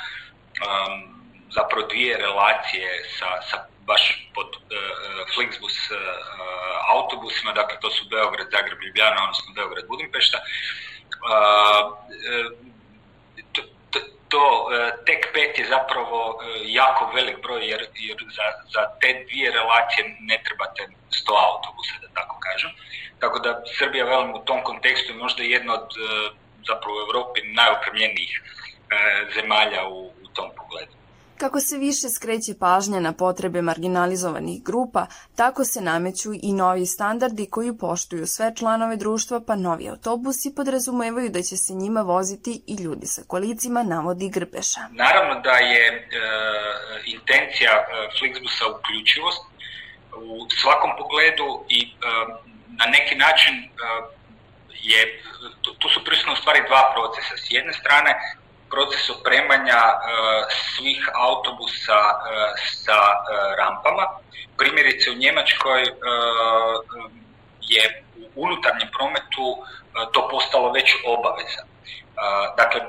zapravo 1.50 1.88
dvije 1.88 2.18
relacije 2.18 2.90
sa, 3.18 3.30
sa 3.50 3.58
baš 3.86 4.30
pod 4.36 4.48
uh, 4.48 4.62
Flixbus 5.34 5.78
uh, 5.92 5.98
autobusima, 6.96 7.52
dakle 7.54 7.80
to 7.80 7.90
su 7.90 8.06
Beograd, 8.10 8.48
Zagreb, 8.52 8.82
Ljubljana, 8.82 9.24
odnosno 9.24 9.54
Beograd, 9.56 9.88
Budimpešta. 9.88 10.38
Uh, 10.38 10.44
to, 14.32 14.40
to 14.40 14.70
tek 15.06 15.22
pet 15.34 15.60
je 15.60 15.66
zapravo 15.76 16.40
jako 16.66 17.12
velik 17.16 17.38
broj 17.42 17.62
jer, 17.72 17.82
jer 17.94 18.18
za, 18.38 18.48
za 18.74 18.82
te 19.02 19.10
dvije 19.24 19.52
relacije 19.52 20.16
ne 20.20 20.38
trebate 20.46 20.82
100 21.10 21.40
autobusa, 21.48 21.96
da 22.02 22.08
tako 22.20 22.36
kažem. 22.40 22.72
Tako 23.20 23.40
da 23.40 23.62
Srbija 23.78 24.06
velim 24.06 24.34
u 24.36 24.46
tom 24.46 24.64
kontekstu 24.64 25.12
je 25.12 25.18
možda 25.18 25.44
jedna 25.44 25.74
od 25.74 25.90
zapravo 26.68 26.96
u 26.98 27.04
Evropi 27.08 27.40
najopremljenijih 27.44 28.42
zemalja 29.36 29.88
u, 29.88 30.00
u 30.24 30.28
tom 30.34 30.50
pogledu. 30.58 31.01
Kako 31.42 31.60
se 31.60 31.78
više 31.78 32.10
skreće 32.10 32.54
pažnja 32.60 33.00
na 33.00 33.14
potrebe 33.14 33.62
marginalizovanih 33.62 34.64
grupa, 34.64 35.06
tako 35.36 35.64
se 35.64 35.82
nameću 35.82 36.30
i 36.44 36.54
novi 36.54 36.86
standardi 36.86 37.50
koji 37.50 37.78
poštuju 37.78 38.28
sve 38.28 38.54
članove 38.56 38.96
društva, 38.96 39.42
pa 39.48 39.56
novi 39.56 39.90
autobusi 39.90 40.56
podrazumevaju 40.56 41.30
da 41.30 41.42
će 41.42 41.58
se 41.58 41.74
njima 41.74 42.02
voziti 42.02 42.62
i 42.68 42.76
ljudi 42.84 43.08
sa 43.08 43.22
kolicima, 43.28 43.84
navodi 43.84 44.30
Grbeša. 44.30 44.82
Naravno 44.92 45.42
da 45.42 45.56
je 45.72 45.86
e, 45.88 46.02
intencija 47.06 47.72
e, 47.80 47.86
Flixbusa 48.18 48.66
uključivost 48.76 49.42
u 50.16 50.48
svakom 50.62 50.92
pogledu 51.00 51.48
i 51.70 51.80
e, 51.84 51.88
na 52.80 52.86
neki 52.86 53.16
način 53.16 53.54
e, 53.56 53.68
je, 54.90 55.22
tu 55.80 55.90
su 55.90 56.04
prisutno 56.06 56.34
u 56.34 56.42
stvari 56.42 56.60
dva 56.70 56.84
procesa. 56.94 57.34
S 57.38 57.52
jedne 57.52 57.74
strane, 57.74 58.12
proces 58.72 59.10
opremanja 59.10 59.82
e, 59.92 59.98
svih 60.72 61.02
autobusa 61.14 62.00
e, 62.12 62.16
sa 62.84 63.00
e, 63.12 63.22
rampama. 63.60 64.06
Primjerice 64.58 65.12
u 65.12 65.14
Njemačkoj 65.14 65.82
je 67.62 68.04
u 68.18 68.44
unutarnjem 68.44 68.90
prometu 68.98 69.48
to 70.14 70.28
postalo 70.32 70.72
već 70.72 70.96
obaveza. 71.06 71.64
Dakle, 72.58 72.82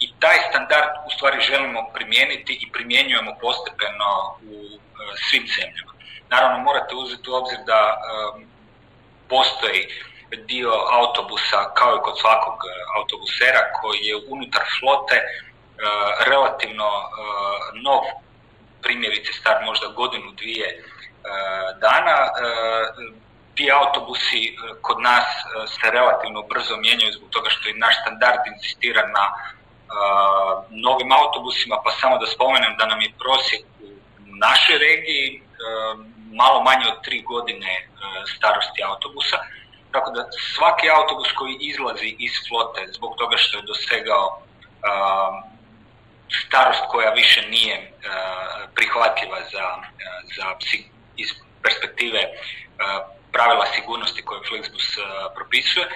i 0.00 0.12
taj 0.20 0.38
standard 0.48 0.90
u 1.06 1.10
stvari 1.10 1.40
želimo 1.40 1.90
primijeniti 1.94 2.58
i 2.62 2.72
primjenjujemo 2.72 3.32
postepeno 3.40 4.38
u 4.42 4.78
svim 5.16 5.46
zemljama. 5.56 5.92
Naravno, 6.28 6.58
morate 6.58 6.94
uzeti 6.94 7.30
u 7.30 7.34
obzir 7.34 7.58
da 7.66 8.00
postoji 9.28 9.88
dio 10.36 10.72
autobusa 10.92 11.70
kao 11.74 11.96
i 11.96 12.02
kod 12.04 12.18
svakog 12.18 12.54
e, 12.54 12.70
autobusera 12.96 13.72
koji 13.80 13.98
je 14.00 14.22
unutar 14.28 14.62
flote 14.80 15.16
e, 15.16 15.26
relativno 16.30 16.84
e, 16.84 17.02
nov, 17.82 18.02
primjerice 18.82 19.32
star 19.32 19.64
možda 19.64 19.86
godinu, 19.86 20.32
dvije 20.32 20.84
dana. 21.80 22.16
Ti 23.54 23.70
autobusi 23.72 24.56
kod 24.80 25.00
nas 25.00 25.24
se 25.66 25.90
relativno 25.90 26.42
brzo 26.42 26.76
mijenjaju 26.76 27.12
zbog 27.12 27.30
toga 27.30 27.50
što 27.50 27.68
je 27.68 27.74
naš 27.74 27.94
standard 28.00 28.40
insistira 28.54 29.06
na 29.06 29.24
novim 30.70 31.12
autobusima, 31.12 31.76
pa 31.84 31.90
samo 31.90 32.18
da 32.18 32.26
spomenem 32.26 32.76
da 32.78 32.86
nam 32.86 33.00
je 33.00 33.12
prosjek 33.18 33.62
u 34.30 34.36
našoj 34.46 34.78
regiji 34.78 35.42
malo 36.32 36.62
manje 36.62 36.86
od 36.92 37.02
tri 37.04 37.22
godine 37.22 37.88
starosti 38.36 38.82
autobusa 38.82 39.38
tako 39.92 40.10
da 40.10 40.28
svaki 40.54 40.90
autobus 40.90 41.32
koji 41.32 41.56
izlazi 41.60 42.16
iz 42.18 42.32
flote 42.48 42.86
zbog 42.96 43.14
toga 43.18 43.36
što 43.36 43.58
je 43.58 43.62
dosegao 43.62 44.26
uh, 44.28 45.50
starost 46.46 46.82
koja 46.88 47.10
više 47.10 47.48
nije 47.48 47.76
uh, 47.92 48.70
prihvatljiva 48.74 49.40
za, 49.52 49.66
uh, 49.76 49.84
za 50.36 50.46
iz 51.16 51.28
perspektive 51.62 52.20
uh, 52.24 53.20
pravila 53.32 53.66
sigurnosti 53.66 54.22
koje 54.22 54.40
Flixbus 54.40 54.88
uh, 54.98 55.04
propisuje, 55.34 55.86
uh, 55.86 55.92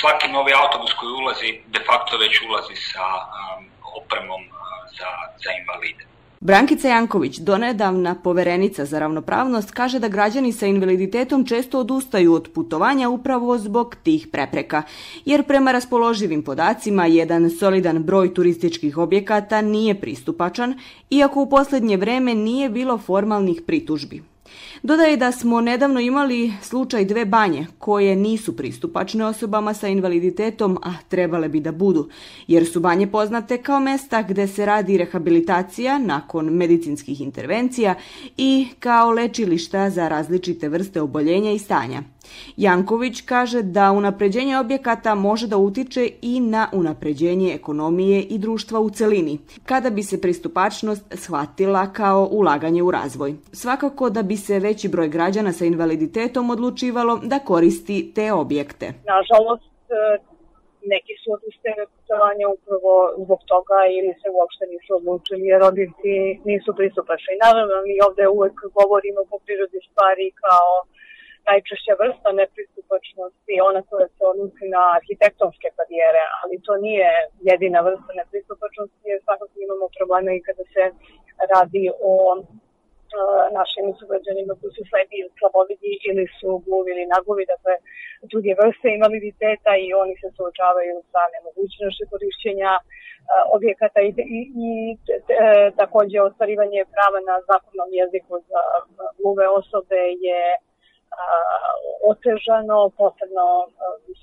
svaki 0.00 0.28
novi 0.28 0.52
autobus 0.52 0.92
koji 0.92 1.12
ulazi 1.12 1.60
de 1.66 1.80
facto 1.86 2.18
već 2.18 2.42
ulazi 2.42 2.76
sa 2.76 3.06
um, 3.16 3.70
opremom 4.00 4.42
uh, 4.42 4.54
za, 4.98 5.10
za 5.44 5.50
invalide. 5.60 6.13
Brankica 6.44 6.88
Janković, 6.88 7.38
donedavna 7.38 8.14
poverenica 8.14 8.84
za 8.84 8.98
ravnopravnost, 8.98 9.70
kaže 9.70 9.98
da 9.98 10.08
građani 10.08 10.52
sa 10.52 10.66
invaliditetom 10.66 11.46
često 11.46 11.78
odustaju 11.78 12.34
od 12.34 12.48
putovanja 12.54 13.08
upravo 13.08 13.58
zbog 13.58 13.96
tih 14.02 14.26
prepreka, 14.32 14.82
jer 15.24 15.42
prema 15.42 15.72
raspoloživim 15.72 16.42
podacima 16.42 17.06
jedan 17.06 17.50
solidan 17.50 18.02
broj 18.02 18.34
turističkih 18.34 18.98
objekata 18.98 19.62
nije 19.62 20.00
pristupačan, 20.00 20.78
iako 21.10 21.42
u 21.42 21.50
poslednje 21.50 21.96
vreme 21.96 22.34
nije 22.34 22.70
bilo 22.70 22.98
formalnih 22.98 23.62
pritužbi. 23.66 24.33
Dodaje 24.82 25.16
da 25.16 25.32
smo 25.32 25.60
nedavno 25.60 26.00
imali 26.00 26.52
slučaj 26.62 27.04
dve 27.04 27.24
banje 27.24 27.66
koje 27.78 28.16
nisu 28.16 28.56
pristupačne 28.56 29.24
osobama 29.24 29.74
sa 29.74 29.88
invaliditetom, 29.88 30.78
a 30.82 30.92
trebale 31.08 31.48
bi 31.48 31.60
da 31.60 31.72
budu, 31.72 32.08
jer 32.46 32.66
su 32.66 32.80
banje 32.80 33.06
poznate 33.06 33.62
kao 33.62 33.80
mesta 33.80 34.22
gde 34.22 34.46
se 34.46 34.66
radi 34.66 34.98
rehabilitacija 34.98 35.98
nakon 35.98 36.46
medicinskih 36.46 37.20
intervencija 37.20 37.94
i 38.36 38.66
kao 38.78 39.10
lečilišta 39.10 39.90
za 39.90 40.08
različite 40.08 40.68
vrste 40.68 41.00
oboljenja 41.00 41.52
i 41.52 41.58
stanja. 41.58 42.02
Janković 42.56 43.20
kaže 43.20 43.62
da 43.62 43.92
unapređenje 43.92 44.58
objekata 44.58 45.14
može 45.14 45.46
da 45.46 45.56
utiče 45.56 46.08
i 46.22 46.40
na 46.40 46.68
unapređenje 46.72 47.54
ekonomije 47.54 48.22
i 48.22 48.38
društva 48.38 48.80
u 48.80 48.90
celini, 48.90 49.38
kada 49.66 49.90
bi 49.90 50.02
se 50.02 50.20
pristupačnost 50.20 51.14
shvatila 51.14 51.92
kao 51.92 52.28
ulaganje 52.30 52.82
u 52.82 52.90
razvoj. 52.90 53.34
Svakako 53.52 54.10
da 54.10 54.22
bi 54.22 54.36
se 54.36 54.58
veći 54.58 54.88
broj 54.88 55.08
građana 55.08 55.52
sa 55.52 55.64
invaliditetom 55.64 56.50
odlučivalo 56.50 57.20
da 57.22 57.38
koristi 57.38 58.12
te 58.14 58.32
objekte. 58.32 58.86
Nažalost, 59.14 59.74
e, 59.90 60.18
neki 60.94 61.14
su 61.20 61.28
odustali 61.36 61.78
od 61.84 61.90
putovanja 61.96 62.46
upravo 62.56 62.94
zbog 63.24 63.40
toga 63.52 63.78
ili 63.96 64.10
se 64.20 64.28
uopšte 64.36 64.64
nisu 64.72 64.90
odlučili 65.00 65.44
jer 65.52 65.62
objekti 65.72 66.14
nisu 66.50 66.70
pristupačni. 66.78 67.42
Naravno, 67.46 67.74
mi 67.86 67.94
ovde 68.08 68.24
uvek 68.36 68.56
govorimo 68.78 69.20
po 69.30 69.36
prirodi 69.44 69.80
stvari 69.88 70.26
kao 70.44 70.70
najčešća 71.48 71.94
vrsta 72.02 72.28
nepristupačnosti, 72.42 73.64
ona 73.68 73.80
koja 73.88 74.06
se 74.16 74.22
odnosi 74.32 74.64
na 74.76 74.82
arhitektonske 74.98 75.68
barijere, 75.78 76.22
ali 76.40 76.62
to 76.66 76.72
nije 76.86 77.10
jedina 77.50 77.78
vrsta 77.88 78.10
nepristupačnosti, 78.20 79.10
jer 79.10 79.18
svakako 79.26 79.54
imamo 79.66 79.86
probleme 79.98 80.30
i 80.34 80.44
kada 80.48 80.64
se 80.74 80.84
radi 81.54 81.84
o 82.10 82.14
našim 83.58 83.86
sugrađanima 83.98 84.52
koji 84.58 84.72
su 84.76 84.82
slepi 84.90 85.16
ili 85.20 85.30
slabovidi 85.38 85.92
ili 86.08 86.24
su 86.38 86.48
gluvi 86.66 86.88
ili 86.92 87.12
nagluvi, 87.14 87.44
dakle 87.54 87.74
druge 88.32 88.52
vrste 88.60 88.86
invaliditeta 88.96 89.72
i 89.84 89.86
oni 90.02 90.14
se 90.20 90.28
suočavaju 90.36 90.96
sa 91.12 91.22
nemogućnošću 91.34 92.04
korišćenja 92.12 92.72
objekata 93.56 94.00
i, 94.08 94.10
i, 94.38 94.40
i 94.66 94.70
e, 94.94 95.70
takođe 95.80 96.18
ostvarivanje 96.28 96.80
prava 96.94 97.20
na 97.30 97.36
zakonom 97.50 97.90
jeziku 98.00 98.34
za 98.50 98.62
gluve 99.18 99.46
osobe 99.60 100.02
je 100.26 100.40
otežano, 102.12 102.78
posebno 103.00 103.46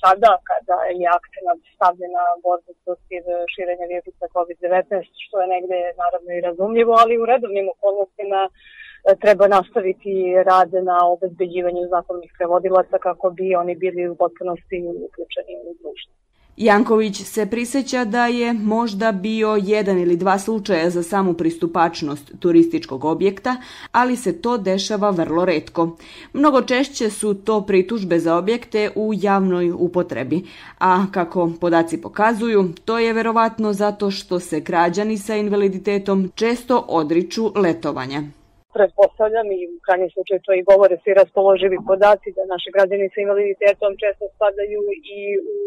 sada 0.01 0.31
kada 0.49 0.77
je 1.01 1.07
akcenat 1.17 1.59
stavljen 1.75 2.11
na 2.19 2.25
borbu 2.45 2.71
protiv 2.85 3.23
širenja 3.53 3.85
virusa 3.93 4.25
COVID-19, 4.35 4.85
što 5.25 5.35
je 5.41 5.51
negde 5.55 5.79
naravno 6.03 6.29
i 6.33 6.45
razumljivo, 6.47 6.93
ali 7.01 7.21
u 7.21 7.29
redovnim 7.31 7.67
okolnostima 7.75 8.41
treba 9.23 9.45
nastaviti 9.57 10.13
rad 10.49 10.71
na 10.91 10.97
obezbeđivanju 11.13 11.91
zakonnih 11.95 12.31
prevodilaca 12.37 12.97
kako 13.07 13.29
bi 13.37 13.55
oni 13.61 13.73
bili 13.83 14.09
u 14.09 14.15
potpunosti 14.23 14.77
uključeni 15.07 15.53
u 15.69 15.73
društvo. 15.81 16.13
Janković 16.57 17.15
se 17.15 17.45
priseća 17.45 18.05
da 18.05 18.27
je 18.27 18.53
možda 18.53 19.11
bio 19.11 19.59
jedan 19.61 19.99
ili 19.99 20.17
dva 20.17 20.39
slučaja 20.39 20.89
za 20.89 21.03
samu 21.03 21.33
pristupačnost 21.33 22.31
turističkog 22.39 23.05
objekta, 23.05 23.55
ali 23.91 24.15
se 24.15 24.41
to 24.41 24.57
dešava 24.57 25.09
vrlo 25.09 25.45
redko. 25.45 25.97
Mnogo 26.33 26.61
češće 26.61 27.09
su 27.09 27.33
to 27.33 27.61
pritužbe 27.61 28.19
za 28.19 28.35
objekte 28.37 28.89
u 28.95 29.11
javnoj 29.15 29.71
upotrebi, 29.71 30.43
a 30.79 31.05
kako 31.11 31.51
podaci 31.61 32.01
pokazuju, 32.01 32.69
to 32.85 32.99
je 32.99 33.13
verovatno 33.13 33.73
zato 33.73 34.11
što 34.11 34.39
se 34.39 34.59
građani 34.59 35.17
sa 35.17 35.35
invaliditetom 35.35 36.31
često 36.35 36.85
odriču 36.87 37.51
letovanja 37.55 38.21
pretpostavljam 38.73 39.47
i 39.57 39.59
u 39.75 39.79
krajnjem 39.85 40.09
slučaju 40.15 40.39
to 40.45 40.51
i 40.53 40.67
govore 40.71 40.95
svi 41.03 41.11
raspoloživi 41.21 41.77
podaci 41.89 42.35
da 42.37 42.51
naši 42.53 42.69
građani 42.75 43.07
sa 43.13 43.19
invaliditetom 43.21 43.91
često 44.03 44.25
spadaju 44.35 44.81
i 45.17 45.21
u 45.55 45.59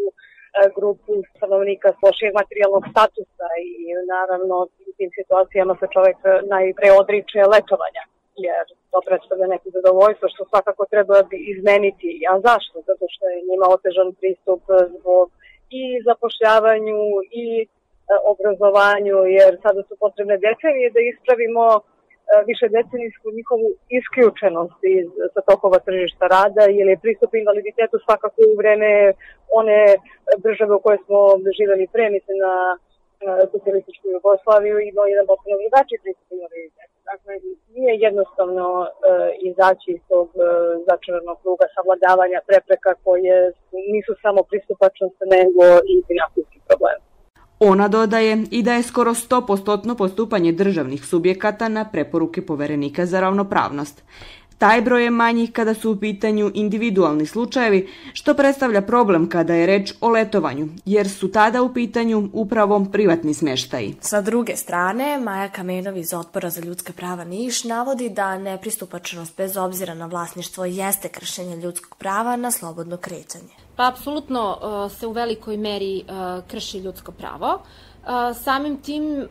grupu 0.77 1.13
stanovnika 1.35 1.89
lošijeg 2.05 2.33
materijalnog 2.41 2.83
statusa 2.91 3.47
i 3.69 3.85
naravno 4.15 4.55
u 4.89 4.91
tim 4.97 5.09
situacijama 5.19 5.73
se 5.79 5.87
čovek 5.95 6.17
najpre 6.55 6.87
odriče 7.01 7.41
letovanja 7.53 8.03
jer 8.47 8.65
to 8.91 8.99
predstavlja 9.07 9.47
neko 9.53 9.67
zadovoljstvo 9.77 10.25
što 10.33 10.41
svakako 10.51 10.83
treba 10.93 11.17
bi 11.29 11.37
izmeniti. 11.53 12.11
A 12.31 12.33
zašto? 12.47 12.75
Zato 12.89 13.05
što 13.13 13.23
je 13.31 13.45
njima 13.49 13.65
otežan 13.75 14.09
pristup 14.19 14.61
zbog 14.95 15.27
i 15.81 15.83
zapošljavanju 16.07 17.01
i 17.43 17.47
e, 17.61 17.65
obrazovanju, 18.31 19.17
jer 19.37 19.51
sada 19.63 19.81
su 19.87 19.93
potrebne 20.03 20.35
decenije 20.45 20.87
da 20.95 21.01
ispravimo 21.01 21.65
E, 21.79 21.94
više 22.49 22.65
decenijsku 22.77 23.27
njihovu 23.37 23.67
isključenost 23.97 24.79
iz 24.97 25.07
sa 25.33 25.41
tokova 25.49 25.79
tržišta 25.87 26.25
rada, 26.35 26.63
jer 26.77 26.87
je 26.91 27.03
pristup 27.03 27.31
invaliditetu 27.33 27.95
svakako 28.05 28.39
u 28.51 28.57
vreme 28.61 28.91
one 29.59 29.79
države 30.45 30.73
u 30.75 30.83
koje 30.85 30.97
smo 31.05 31.19
živeli 31.57 31.85
pre, 31.93 32.05
mislim 32.15 32.37
na 32.47 32.55
socijalističku 33.51 34.05
Jugoslaviju 34.15 34.75
i 34.79 34.89
jedan 35.11 35.25
potpuno 35.31 35.55
drugačiji 35.63 36.03
pristup 36.03 36.27
invaliditetu. 36.31 36.95
Dakle, 37.11 37.33
nije 37.75 37.93
jednostavno 38.07 38.67
e, 38.83 38.87
izaći 39.49 39.89
iz 39.97 40.01
tog 40.11 40.27
e, 40.35 40.39
začaranog 40.89 41.37
kruga 41.41 41.65
savladavanja 41.75 42.39
prepreka 42.49 42.91
koje 43.05 43.35
nisu 43.93 44.13
samo 44.23 44.39
pristupačnost, 44.49 45.17
nego 45.35 45.65
i 45.93 45.95
finansijski 46.09 46.57
problem. 46.67 46.99
Ona 47.59 47.87
dodaje 47.87 48.45
i 48.51 48.63
da 48.63 48.73
je 48.73 48.83
skoro 48.83 49.13
100% 49.13 49.97
postupanje 49.97 50.51
državnih 50.51 51.05
subjekata 51.05 51.69
na 51.69 51.85
preporuke 51.85 52.41
poverenika 52.41 53.05
za 53.05 53.19
ravnopravnost. 53.19 54.03
Taj 54.57 54.81
broj 54.81 55.03
je 55.03 55.09
manji 55.09 55.47
kada 55.47 55.73
su 55.73 55.91
u 55.91 55.95
pitanju 55.95 56.51
individualni 56.53 57.25
slučajevi, 57.25 57.89
što 58.13 58.33
predstavlja 58.33 58.81
problem 58.81 59.29
kada 59.29 59.53
je 59.53 59.65
reč 59.65 59.93
o 60.01 60.09
letovanju, 60.09 60.69
jer 60.85 61.09
su 61.09 61.31
tada 61.31 61.61
u 61.61 61.73
pitanju 61.73 62.29
upravo 62.33 62.85
privatni 62.91 63.33
smeštaji. 63.33 63.95
Sa 64.01 64.21
druge 64.21 64.55
strane, 64.55 65.19
Maja 65.19 65.49
Kamenov 65.49 65.97
iz 65.97 66.13
Otpora 66.13 66.49
za 66.49 66.61
ljudska 66.61 66.93
prava 66.93 67.23
Niš 67.23 67.63
navodi 67.63 68.09
da 68.09 68.37
nepristupačnost 68.37 69.37
bez 69.37 69.57
obzira 69.57 69.93
na 69.93 70.05
vlasništvo 70.05 70.65
jeste 70.65 71.09
kršenje 71.09 71.55
ljudskog 71.55 71.95
prava 71.97 72.35
na 72.35 72.51
slobodno 72.51 72.97
krećanje. 72.97 73.64
Pa, 73.75 73.87
apsolutno 73.87 74.57
uh, 74.61 74.91
se 74.91 75.07
u 75.07 75.11
velikoj 75.11 75.57
meri 75.57 76.03
uh, 76.07 76.43
krši 76.47 76.79
ljudsko 76.79 77.11
pravo. 77.11 77.53
Uh, 77.53 78.37
samim 78.43 78.77
tim 78.77 79.27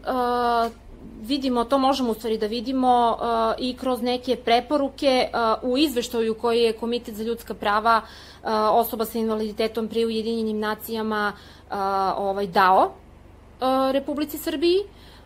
vidimo, 1.23 1.65
to 1.65 1.79
možemo 1.79 2.11
u 2.11 2.15
stvari 2.15 2.39
da 2.39 2.47
vidimo 2.47 3.17
uh, 3.21 3.27
i 3.59 3.77
kroz 3.77 4.03
neke 4.03 4.37
preporuke 4.37 5.29
uh, 5.33 5.71
u 5.71 5.79
izveštaju 5.79 6.35
koji 6.35 6.61
je 6.61 6.73
Komitet 6.73 7.15
za 7.15 7.25
ljudska 7.25 7.55
prava 7.55 8.01
uh, 8.01 8.49
osoba 8.71 9.05
sa 9.05 9.19
invaliditetom 9.19 9.89
pri 9.89 10.05
Ujedinjenim 10.05 10.59
nacijama 10.59 11.33
ovaj, 12.17 12.47
dao 12.47 12.93
Republici 13.93 14.39
Srbiji, 14.39 14.79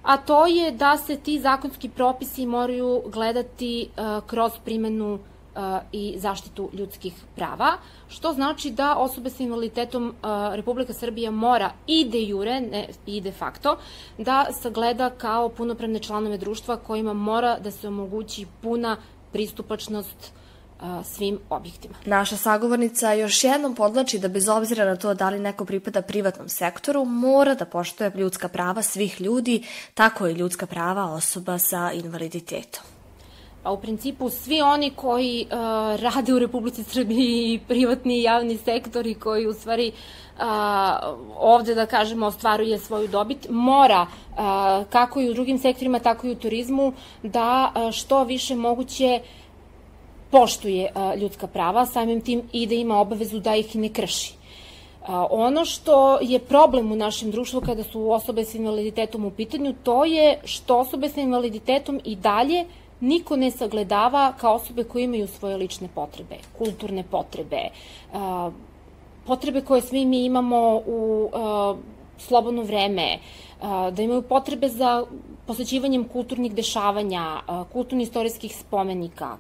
a 0.03 0.17
to 0.17 0.47
je 0.47 0.71
da 0.71 0.97
se 0.97 1.17
ti 1.17 1.41
zakonski 1.41 1.89
propisi 1.89 2.47
moraju 2.47 3.03
gledati 3.07 3.89
kroz 4.27 4.53
primenu 4.65 5.19
i 5.93 6.15
zaštitu 6.19 6.71
ljudskih 6.73 7.15
prava, 7.37 7.73
što 8.09 8.33
znači 8.33 8.71
da 8.71 8.97
osobe 8.97 9.31
sa 9.31 9.43
invaliditetom 9.43 10.15
Republika 10.53 10.93
Srbija 10.93 11.31
mora 11.31 11.71
i 11.87 12.05
de 12.05 12.23
jure, 12.23 12.61
ne 12.61 12.89
i 13.07 13.21
de 13.21 13.33
facto, 13.33 13.77
da 14.19 14.47
sagleda 14.63 15.11
kao 15.11 15.49
punopravne 15.49 15.99
članove 15.99 16.39
društva 16.39 16.77
kojima 16.77 17.13
mora 17.13 17.59
da 17.59 17.71
se 17.71 17.89
omogući 17.89 18.47
puna 18.63 18.97
pristupačnost 19.33 20.33
svim 21.05 21.39
objektima. 21.51 21.95
Naša 22.05 22.37
sagovornica 22.37 23.13
još 23.13 23.45
jednom 23.45 23.75
podlači 23.75 24.19
da 24.19 24.29
bez 24.29 24.49
obzira 24.49 24.85
na 24.85 24.97
to 24.97 25.15
da 25.15 25.31
li 25.31 25.39
neko 25.39 25.65
pripada 25.65 26.03
privatnom 26.03 26.49
sektoru, 26.49 27.05
mora 27.05 27.55
da 27.55 27.65
poštoje 27.65 28.13
ljudska 28.15 28.49
prava 28.49 28.83
svih 28.83 29.21
ljudi, 29.21 29.63
tako 29.95 30.29
i 30.29 30.33
ljudska 30.33 30.67
prava 30.67 31.05
osoba 31.05 31.59
sa 31.59 31.93
invaliditetom. 31.93 32.98
Pa 33.69 33.73
u 33.73 33.81
principu 33.81 34.31
svi 34.31 34.61
oni 34.63 34.91
koji 34.91 35.47
uh, 35.47 35.59
rade 36.01 36.35
u 36.35 36.39
Republici 36.39 36.85
Srbiji 36.85 37.53
i 37.53 37.61
privatni 37.69 38.19
i 38.19 38.23
javni 38.23 38.57
sektori 38.57 39.15
koji 39.15 39.47
u 39.47 39.53
stvari 39.53 39.93
uh, 39.93 40.43
ovde 41.37 41.75
da 41.75 41.87
kažemo 41.87 42.27
ostvaruje 42.27 42.79
svoju 42.79 43.09
dobit, 43.09 43.47
mora 43.51 44.07
uh, 44.07 44.39
kako 44.91 45.21
i 45.21 45.31
u 45.31 45.35
drugim 45.35 45.59
sektorima, 45.59 45.99
tako 45.99 46.27
i 46.27 46.31
u 46.31 46.35
turizmu 46.35 46.93
da 47.23 47.73
uh, 47.75 47.93
što 47.93 48.25
više 48.25 48.55
moguće 48.55 49.21
poštuje 50.31 50.91
uh, 50.95 51.21
ljudska 51.21 51.47
prava, 51.47 51.87
samim 51.87 52.21
tim 52.21 52.43
i 52.53 52.67
da 52.67 52.75
ima 52.75 53.01
obavezu 53.01 53.41
da 53.41 53.57
ih 53.57 53.77
ne 53.77 53.89
krši. 53.89 54.35
Ono 55.31 55.65
što 55.65 56.19
je 56.21 56.39
problem 56.39 56.93
u 56.93 56.97
našem 56.97 57.31
društvu 57.31 57.61
kada 57.61 57.83
su 57.83 58.11
osobe 58.11 58.45
sa 58.45 58.59
invaliditetom 58.59 59.25
u 59.25 59.31
pitanju, 59.31 59.75
to 59.83 60.05
je 60.05 60.41
što 60.45 60.79
osobe 60.79 61.09
sa 61.09 61.21
invaliditetom 61.21 62.01
i 62.05 62.17
dalje 62.17 62.65
niko 63.01 63.37
ne 63.37 63.51
sagledava 63.51 64.33
kao 64.41 64.55
osobe 64.55 64.85
koje 64.85 65.05
imaju 65.05 65.27
svoje 65.27 65.57
lične 65.57 65.89
potrebe, 65.95 66.37
kulturne 66.59 67.05
potrebe, 67.11 67.63
potrebe 69.27 69.61
koje 69.61 69.83
svi 69.83 70.05
mi 70.05 70.25
imamo 70.25 70.83
u 70.87 71.31
slobodno 72.19 72.63
vreme, 72.63 73.19
da 73.93 74.03
imaju 74.03 74.23
potrebe 74.23 74.69
za 74.69 75.05
posećivanjem 75.47 76.05
kulturnih 76.05 76.55
dešavanja, 76.55 77.41
kulturno-istorijskih 77.73 78.57
spomenika. 78.57 79.37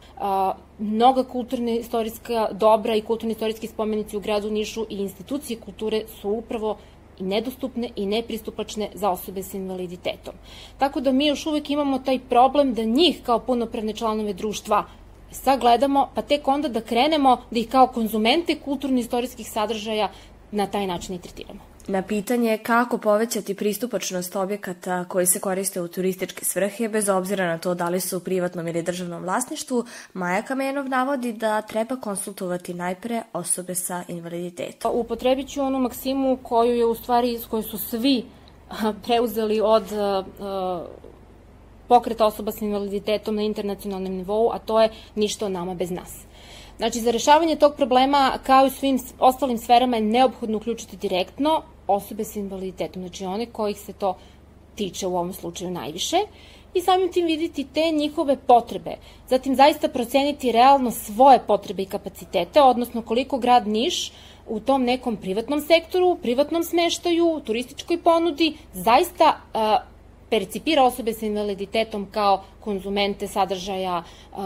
Mnoga 0.78 1.24
kulturno-istorijska 1.24 2.48
dobra 2.52 2.94
i 2.94 3.02
kulturno-istorijski 3.02 3.66
spomenici 3.66 4.16
u 4.16 4.20
gradu 4.20 4.50
Nišu 4.50 4.86
i 4.90 4.96
institucije 4.96 5.60
kulture 5.60 6.04
su 6.20 6.30
upravo 6.30 6.76
i 7.20 7.24
nedostupne 7.24 7.90
i 7.96 8.06
nepristupačne 8.06 8.90
za 8.94 9.10
osobe 9.10 9.42
sa 9.42 9.56
invaliditetom. 9.56 10.34
Tako 10.78 11.00
da 11.00 11.12
mi 11.12 11.26
još 11.26 11.46
uvek 11.46 11.70
imamo 11.70 11.98
taj 11.98 12.18
problem 12.18 12.74
da 12.74 12.84
njih 12.84 13.20
kao 13.22 13.38
punopravne 13.38 13.92
članove 13.92 14.32
društva 14.32 14.84
sagledamo, 15.30 16.08
pa 16.14 16.22
tek 16.22 16.48
onda 16.48 16.68
da 16.68 16.80
krenemo 16.80 17.36
da 17.50 17.58
ih 17.58 17.68
kao 17.68 17.86
konzumente 17.86 18.56
kulturno-istorijskih 18.64 19.50
sadržaja 19.50 20.10
na 20.50 20.66
taj 20.66 20.86
način 20.86 21.14
i 21.14 21.20
tretiramo. 21.20 21.67
Na 21.88 22.02
pitanje 22.02 22.58
kako 22.58 22.98
povećati 22.98 23.54
pristupačnost 23.54 24.36
objekata 24.36 25.04
koji 25.04 25.26
se 25.26 25.40
koriste 25.40 25.80
u 25.80 25.88
turističke 25.88 26.44
svrhe, 26.44 26.88
bez 26.88 27.08
obzira 27.08 27.46
na 27.46 27.58
to 27.58 27.74
da 27.74 27.88
li 27.88 28.00
su 28.00 28.16
u 28.16 28.20
privatnom 28.20 28.68
ili 28.68 28.82
državnom 28.82 29.22
vlasništvu, 29.22 29.84
Maja 30.14 30.42
Kamenov 30.42 30.88
navodi 30.88 31.32
da 31.32 31.62
treba 31.62 31.96
konsultovati 31.96 32.74
najpre 32.74 33.22
osobe 33.32 33.74
sa 33.74 34.02
invaliditetom. 34.08 34.92
Upotrebit 34.94 35.48
ću 35.48 35.62
onu 35.62 35.78
maksimu 35.78 36.38
koju 36.42 36.76
je 36.76 36.86
u 36.86 36.94
stvari, 36.94 37.38
koju 37.50 37.62
su 37.62 37.78
svi 37.78 38.24
preuzeli 39.04 39.60
od 39.60 39.84
pokreta 41.88 42.26
osoba 42.26 42.52
sa 42.52 42.64
invaliditetom 42.64 43.36
na 43.36 43.42
internacionalnom 43.42 44.12
nivou, 44.12 44.50
a 44.52 44.58
to 44.58 44.80
je 44.80 44.90
ništa 45.14 45.46
o 45.46 45.48
nama 45.48 45.74
bez 45.74 45.90
nas. 45.90 46.12
Znači, 46.76 47.00
za 47.00 47.10
rešavanje 47.10 47.56
tog 47.56 47.74
problema, 47.76 48.38
kao 48.46 48.66
i 48.66 48.70
svim 48.70 48.98
ostalim 49.18 49.58
sferama, 49.58 49.96
je 49.96 50.02
neophodno 50.02 50.56
uključiti 50.56 50.96
direktno 50.96 51.62
osobe 51.88 52.24
sa 52.24 52.38
invaliditetom, 52.40 53.02
znači 53.02 53.24
one 53.24 53.46
kojih 53.46 53.78
se 53.78 53.92
to 53.92 54.16
tiče 54.74 55.06
u 55.06 55.16
ovom 55.16 55.32
slučaju 55.32 55.70
najviše, 55.70 56.16
i 56.74 56.80
samim 56.80 57.12
tim 57.12 57.26
videti 57.26 57.66
te 57.74 57.90
njihove 57.90 58.36
potrebe. 58.36 58.96
Zatim 59.28 59.56
zaista 59.56 59.88
proceniti 59.88 60.52
realno 60.52 60.90
svoje 60.90 61.38
potrebe 61.46 61.82
i 61.82 61.86
kapacitete, 61.86 62.62
odnosno 62.62 63.02
koliko 63.02 63.38
grad 63.38 63.68
Niš 63.68 64.12
u 64.48 64.60
tom 64.60 64.84
nekom 64.84 65.16
privatnom 65.16 65.60
sektoru, 65.60 66.16
privatnom 66.22 66.64
smeštaju, 66.64 67.40
turističkoj 67.44 68.02
ponudi, 68.02 68.54
zaista 68.72 69.36
uh, 69.54 69.97
percipira 70.30 70.84
osobe 70.84 71.12
sa 71.12 71.26
invaliditetom 71.26 72.06
kao 72.10 72.42
konzumente 72.60 73.28
sadržaja, 73.28 74.02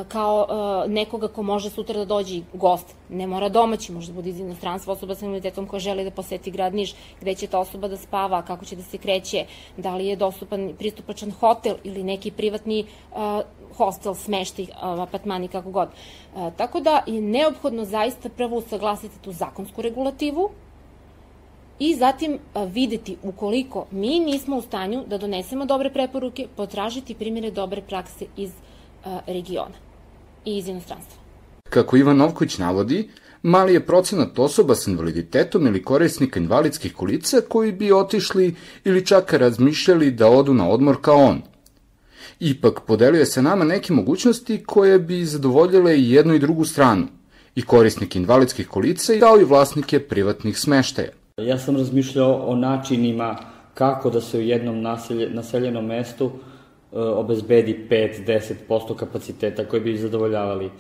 kao 0.09 0.47
nekoga 0.89 1.29
ko 1.29 1.43
može 1.43 1.71
sutra 1.71 1.99
da 1.99 2.05
dođe 2.05 2.41
gost. 2.55 2.95
Ne 3.09 3.27
mora 3.27 3.49
domaći, 3.49 3.93
može 3.93 4.13
da 4.13 4.15
bude 4.15 4.31
iz 4.31 4.41
inostranstva 4.41 4.93
osoba 4.93 5.15
sa 5.15 5.25
invaliditetom 5.25 5.67
koja 5.67 5.81
želi 5.81 6.05
da 6.05 6.11
poseti 6.11 6.51
grad 6.51 6.75
Niš, 6.75 6.95
gde 7.21 7.35
će 7.35 7.47
ta 7.47 7.59
osoba 7.59 7.89
da 7.89 7.97
spava, 7.97 8.43
kako 8.43 8.65
će 8.65 8.77
da 8.77 8.83
se 8.83 8.99
kreće, 8.99 9.45
da 9.77 9.97
li 9.97 10.07
je 10.07 10.17
dostupan, 10.17 10.73
pristupačan 10.79 11.31
hotel 11.31 11.77
ili 11.85 12.03
neki 12.03 12.31
privatni 12.31 12.87
hostel, 13.77 14.15
smeštaj, 14.15 14.67
apartmani, 14.81 15.49
kako 15.49 15.71
god. 15.71 15.89
Tako 16.57 16.81
da 16.81 17.03
je 17.07 17.21
neophodno 17.21 17.85
zaista 17.85 18.29
prvo 18.29 18.57
usaglasiti 18.57 19.19
tu 19.23 19.33
zakonsku 19.33 19.83
regulativu, 19.83 20.51
i 21.79 21.97
zatim 21.97 22.39
videti 22.73 23.17
ukoliko 23.23 23.87
mi 23.91 24.21
nismo 24.21 24.57
u 24.57 24.63
stanju 24.63 25.05
da 25.07 25.19
donesemo 25.19 25.67
dobre 25.67 25.91
preporuke, 25.91 26.47
potražiti 26.57 27.15
primjere 27.15 27.51
dobre 27.51 27.83
prakse 27.89 28.27
iz 28.37 28.51
regiona 29.27 29.75
i 30.45 30.57
iz 30.57 30.69
inostranstva. 30.69 31.23
Kako 31.71 31.97
Ivan 31.97 32.17
Novković 32.17 32.59
navodi, 32.59 33.11
mali 33.43 33.75
je 33.75 33.87
procenat 33.87 34.39
osoba 34.39 34.75
sa 34.75 34.91
invaliditetom 34.91 35.67
ili 35.67 35.83
korisnika 35.83 36.41
invalidskih 36.41 36.95
kolica 36.95 37.41
koji 37.49 37.73
bi 37.73 37.93
otišli 37.93 38.55
ili 38.85 39.07
čak 39.07 39.33
razmišljali 39.33 40.11
da 40.11 40.29
odu 40.29 40.55
na 40.55 40.69
odmor 40.69 40.97
kao 41.01 41.17
on. 41.17 41.43
Ipak 42.41 42.81
podelio 42.87 43.25
se 43.25 43.43
nama 43.43 43.65
neke 43.65 43.93
mogućnosti 43.93 44.63
koje 44.67 44.99
bi 44.99 45.25
zadovoljile 45.25 45.99
i 45.99 46.11
jednu 46.11 46.35
i 46.35 46.39
drugu 46.39 46.65
stranu, 46.65 47.07
i 47.55 47.63
korisnike 47.63 48.19
invalidskih 48.19 48.69
kolica 48.69 49.13
kao 49.21 49.41
i 49.41 49.45
vlasnike 49.45 50.01
privatnih 50.01 50.59
smeštaja. 50.59 51.09
Ja 51.37 51.59
sam 51.59 51.77
razmišljao 51.77 52.35
o 52.47 52.57
načinima 52.57 53.37
kako 53.75 54.11
da 54.11 54.21
se 54.21 54.39
u 54.39 54.41
jednom 54.41 54.83
naselje, 54.83 55.31
naseljenom 55.31 55.87
mestu 55.87 56.25
e, 56.25 56.99
obezbedi 56.99 57.87
5-10% 57.91 58.97
kapaciteta 58.97 59.65
koji 59.65 59.83
bi 59.83 59.97
zadovoljavali 59.97 60.67
e, 60.67 60.71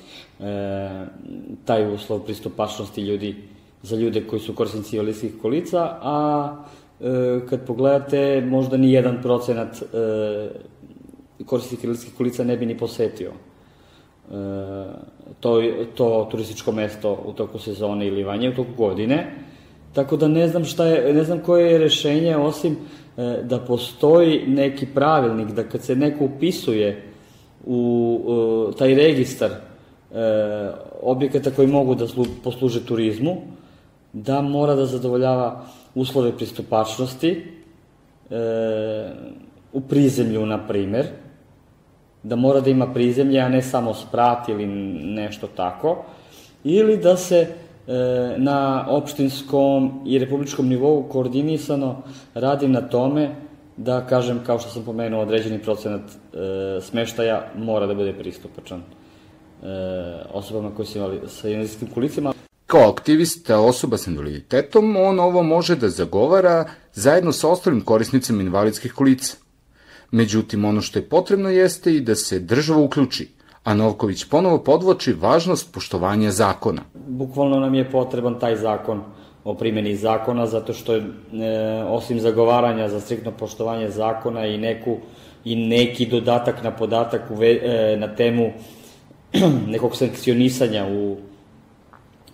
taj 1.64 1.94
uslov 1.94 2.20
pristupačnosti 2.20 3.00
ljudi 3.00 3.36
za 3.82 3.96
ljude 3.96 4.26
koji 4.26 4.40
su 4.40 4.54
korisnici 4.54 4.96
invalidskih 4.96 5.32
kolica, 5.42 5.98
a 6.02 6.56
e, 7.00 7.40
kad 7.48 7.66
pogledate 7.66 8.40
možda 8.40 8.76
ni 8.76 8.92
jedan 8.92 9.22
procenat 9.22 9.82
e, 9.82 10.48
korisnika 11.46 11.82
invalidskih 11.82 12.14
kolica 12.14 12.44
ne 12.44 12.56
bi 12.56 12.66
ni 12.66 12.78
posetio 12.78 13.30
e, 13.30 14.34
to, 15.40 15.62
to 15.94 16.28
turističko 16.30 16.72
mesto 16.72 17.22
u 17.24 17.32
toku 17.32 17.58
sezone 17.58 18.06
ili 18.06 18.24
vanje 18.24 18.50
u 18.50 18.54
toku 18.54 18.72
godine 18.76 19.26
Tako 19.92 20.16
da 20.16 20.28
ne 20.28 20.48
znam 20.48 20.64
šta 20.64 20.86
je, 20.86 21.14
ne 21.14 21.24
znam 21.24 21.38
koje 21.38 21.72
je 21.72 21.78
rešenje 21.78 22.36
osim 22.36 22.76
e, 23.16 23.42
da 23.42 23.58
postoji 23.58 24.46
neki 24.46 24.86
pravilnik 24.94 25.48
da 25.48 25.62
kad 25.62 25.82
se 25.82 25.96
neko 25.96 26.24
upisuje 26.24 27.02
u, 27.66 28.20
u 28.24 28.72
taj 28.72 28.94
registar 28.94 29.50
e, 29.50 29.56
objekata 31.02 31.50
koji 31.50 31.68
mogu 31.68 31.94
da 31.94 32.08
slu, 32.08 32.26
posluže 32.44 32.86
turizmu, 32.86 33.36
da 34.12 34.40
mora 34.40 34.74
da 34.74 34.86
zadovoljava 34.86 35.64
uslove 35.94 36.36
pristupačnosti, 36.36 37.44
u 39.72 39.80
prizemlju, 39.80 40.46
na 40.46 40.66
primer, 40.66 41.06
da 42.22 42.36
mora 42.36 42.60
da 42.60 42.70
ima 42.70 42.92
prizemlje, 42.92 43.40
a 43.40 43.48
ne 43.48 43.62
samo 43.62 43.94
sprat 43.94 44.48
ili 44.48 44.66
nešto 44.66 45.46
tako, 45.46 46.04
ili 46.64 46.96
da 46.96 47.16
se 47.16 47.36
e, 47.36 47.48
na 48.36 48.86
opštinskom 48.88 50.02
i 50.06 50.18
republičkom 50.18 50.68
nivou 50.68 51.02
koordinisano 51.08 52.02
radi 52.34 52.68
na 52.68 52.80
tome 52.80 53.34
da, 53.76 54.06
kažem, 54.06 54.40
kao 54.46 54.58
što 54.58 54.70
sam 54.70 54.84
pomenuo, 54.84 55.22
određeni 55.22 55.62
procenat 55.62 56.00
e, 56.00 56.80
smeštaja 56.80 57.52
mora 57.56 57.86
da 57.86 57.94
bude 57.94 58.12
pristupačan 58.12 58.80
e, 58.80 58.84
osobama 60.32 60.74
koji 60.74 60.86
su 60.86 60.98
imali 60.98 61.20
sa 61.28 61.48
invalidijskim 61.48 61.88
kolicima. 61.94 62.32
Kao 62.66 62.90
aktivista 62.90 63.60
osoba 63.60 63.96
sa 63.96 64.10
invaliditetom, 64.10 64.96
on 64.96 65.20
ovo 65.20 65.42
može 65.42 65.76
da 65.76 65.88
zagovara 65.88 66.64
zajedno 66.92 67.32
sa 67.32 67.48
ostalim 67.48 67.80
korisnicima 67.80 68.42
invalidskih 68.42 68.92
kolica. 68.92 69.36
Međutim, 70.10 70.64
ono 70.64 70.80
što 70.80 70.98
je 70.98 71.08
potrebno 71.08 71.48
jeste 71.48 71.94
i 71.94 72.00
da 72.00 72.14
se 72.14 72.38
država 72.38 72.80
uključi, 72.80 73.28
a 73.64 73.74
Novković 73.74 74.24
ponovo 74.24 74.58
podvoči 74.58 75.12
važnost 75.12 75.72
poštovanja 75.74 76.30
zakona. 76.30 76.82
Bukvalno 76.94 77.60
nam 77.60 77.74
je 77.74 77.90
potreban 77.90 78.38
taj 78.38 78.56
zakon 78.56 79.02
o 79.44 79.54
primjeni 79.54 79.96
zakona, 79.96 80.46
zato 80.46 80.72
što 80.72 80.94
je, 80.94 81.00
e, 81.00 81.84
osim 81.88 82.20
zagovaranja 82.20 82.88
za 82.88 83.00
striktno 83.00 83.30
poštovanje 83.30 83.90
zakona 83.90 84.46
i 84.46 84.58
neku 84.58 84.96
i 85.44 85.56
neki 85.56 86.06
dodatak 86.06 86.62
na 86.62 86.70
podatak 86.70 87.30
u, 87.30 87.42
e, 87.42 87.96
na 87.98 88.14
temu 88.14 88.52
nekog 89.74 89.96
sankcionisanja 89.96 90.86
u 90.86 91.16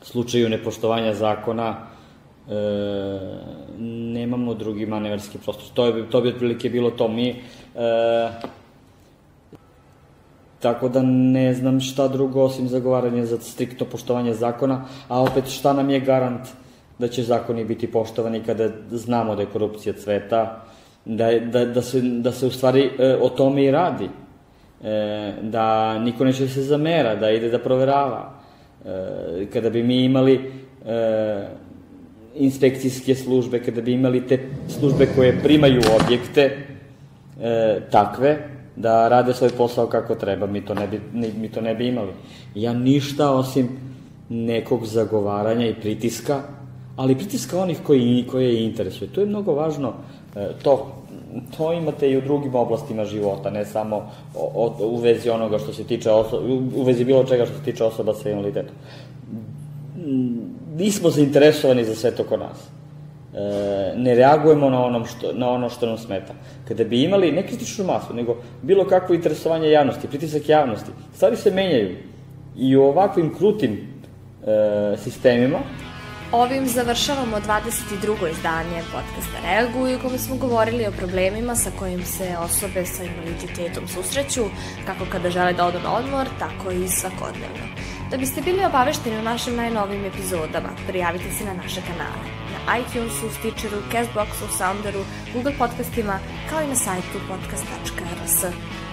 slučaju 0.03 0.49
nepoštovanja 0.49 1.15
zakona, 1.15 1.77
e, 2.49 2.53
nemamo 4.15 4.55
drugi 4.55 4.87
manevarski 4.87 5.39
prostor. 5.39 5.69
To, 5.75 5.87
je, 5.87 6.11
to 6.11 6.21
bi 6.21 6.29
otprilike 6.29 6.71
bilo 6.71 6.91
to. 6.91 7.09
Mi, 7.09 7.29
e, 7.29 7.37
tako 10.61 10.89
da 10.89 11.03
ne 11.03 11.55
znam 11.55 11.81
šta 11.81 12.09
drugo 12.09 12.43
osim 12.43 12.69
zagovaranje 12.69 13.27
za 13.27 13.39
striktno 13.41 13.87
poštovanje 13.87 14.35
zakona, 14.35 14.85
a 15.09 15.23
opet 15.23 15.47
šta 15.47 15.73
nam 15.73 15.91
je 15.91 16.01
garant 16.01 16.49
da 16.99 17.09
će 17.09 17.23
zakoni 17.23 17.65
biti 17.65 17.87
poštovani 17.93 18.43
kada 18.43 18.69
znamo 18.91 19.37
da 19.37 19.43
je 19.43 19.53
korupcija 19.53 19.93
cveta, 19.93 20.65
da, 21.05 21.39
da, 21.39 21.65
da, 21.65 21.83
se, 21.83 22.01
da 22.01 22.33
se 22.33 22.47
u 22.47 22.51
stvari 22.51 22.91
e, 22.99 23.17
o 23.21 23.29
tome 23.29 23.65
i 23.65 23.71
radi, 23.71 24.09
e, 24.85 25.35
da 25.43 25.99
niko 25.99 26.25
neće 26.25 26.43
da 26.43 26.49
se 26.49 26.63
zamera, 26.63 27.15
da 27.17 27.31
ide 27.31 27.51
da 27.51 27.59
proverava. 27.59 28.35
E, 28.85 29.47
kada 29.53 29.71
bi 29.71 29.83
mi 29.83 30.05
imali 30.05 30.53
e, 30.87 31.49
inspekcijske 32.35 33.15
službe, 33.15 33.63
kada 33.63 33.81
bi 33.81 33.93
imali 33.93 34.27
te 34.27 34.39
službe 34.69 35.07
koje 35.17 35.41
primaju 35.43 35.81
objekte 36.03 36.57
e, 37.41 37.81
takve, 37.91 38.58
da 38.79 39.09
rade 39.09 39.35
svoj 39.35 39.51
posao 39.51 39.87
kako 39.87 40.15
treba, 40.15 40.47
mi 40.47 40.65
to 40.65 40.75
ne 40.75 40.87
bi, 40.87 41.01
mi 41.13 41.49
to 41.49 41.61
ne 41.61 41.75
bi 41.75 41.89
imali. 41.89 42.13
Ja 42.55 42.73
ništa 42.73 43.31
osim 43.35 43.69
nekog 44.29 44.87
zagovaranja 44.87 45.67
i 45.67 45.75
pritiska, 45.75 46.41
ali 46.97 47.15
pritiska 47.15 47.61
onih 47.61 47.79
koji, 47.87 48.25
koje 48.31 48.65
interesuje. 48.65 49.11
To 49.13 49.21
je 49.21 49.27
mnogo 49.27 49.55
važno, 49.55 49.93
e, 50.37 50.49
to, 50.63 50.87
to 51.57 51.73
imate 51.73 52.11
i 52.11 52.17
u 52.17 52.21
drugim 52.21 52.55
oblastima 52.55 53.05
života, 53.05 53.51
ne 53.51 53.65
samo 53.65 53.97
o, 54.35 54.51
o, 54.55 54.87
u 54.87 54.97
vezi 54.97 55.31
onoga 55.31 55.59
što 55.59 55.73
se 55.73 55.85
tiče, 55.85 56.11
oso, 56.11 56.43
u 56.77 56.83
vezi 56.83 57.05
bilo 57.05 57.25
čega 57.25 57.47
što 57.47 57.59
se 57.59 57.65
tiče 57.65 57.85
osoba 57.85 58.15
sa 58.15 58.31
invaliditetom 58.31 58.75
nismo 60.79 61.11
zainteresovani 61.11 61.85
za 61.85 61.95
sve 61.95 62.11
to 62.11 62.25
kod 62.25 62.41
nas. 62.41 62.59
E, 63.39 63.93
ne 63.97 64.15
reagujemo 64.15 64.71
na, 64.71 64.85
onom 64.85 65.07
što, 65.07 65.33
na 65.33 65.51
ono 65.51 65.71
što 65.71 65.87
nam 65.87 65.99
smeta. 65.99 66.35
Kada 66.69 66.85
bi 66.85 67.03
imali 67.03 67.33
ne 67.33 67.47
kritičnu 67.47 67.85
masu, 67.85 68.15
nego 68.15 68.37
bilo 68.63 68.85
kakvo 68.85 69.15
interesovanje 69.15 69.71
javnosti, 69.71 70.09
pritisak 70.09 70.49
javnosti, 70.49 70.91
stvari 71.15 71.37
se 71.37 71.51
menjaju. 71.51 71.97
I 72.57 72.77
u 72.77 72.83
ovakvim 72.83 73.35
krutim 73.35 73.73
e, 73.73 74.97
sistemima 74.97 75.59
Ovim 76.33 76.67
završavamo 76.67 77.37
22. 77.37 78.31
izdanje 78.31 78.83
podcasta 78.93 79.39
Reaguju 79.45 79.97
u 79.97 80.01
kome 80.03 80.19
smo 80.19 80.37
govorili 80.37 80.87
o 80.87 80.93
problemima 80.99 81.55
sa 81.55 81.71
kojim 81.79 82.05
se 82.05 82.37
osobe 82.39 82.85
sa 82.87 83.05
invaliditetom 83.05 83.89
susreću, 83.89 84.45
kako 84.87 85.05
kada 85.13 85.31
žele 85.31 85.53
da 85.53 85.67
odu 85.67 85.79
na 85.85 85.95
odmor, 85.97 86.27
tako 86.39 86.71
i 86.71 86.89
svakodnevno. 86.89 87.65
Da 88.11 88.17
biste 88.17 88.41
bili 88.41 88.65
obavešteni 88.65 89.17
o 89.17 89.23
našim 89.23 89.57
najnovim 89.57 90.05
epizodama, 90.05 90.69
prijavite 90.89 91.31
se 91.39 91.45
na 91.45 91.55
naše 91.55 91.81
kanale. 91.81 92.38
ITunesu, 92.81 93.27
Stitcheru, 93.39 93.79
Castboxu, 93.93 94.47
Sounderu, 94.59 95.03
Google 95.33 95.55
podcastima, 95.59 96.19
kao 96.51 96.63
i 96.63 96.67
na 96.67 96.77
sajtu 96.77 97.19
podcast.rs. 97.29 98.45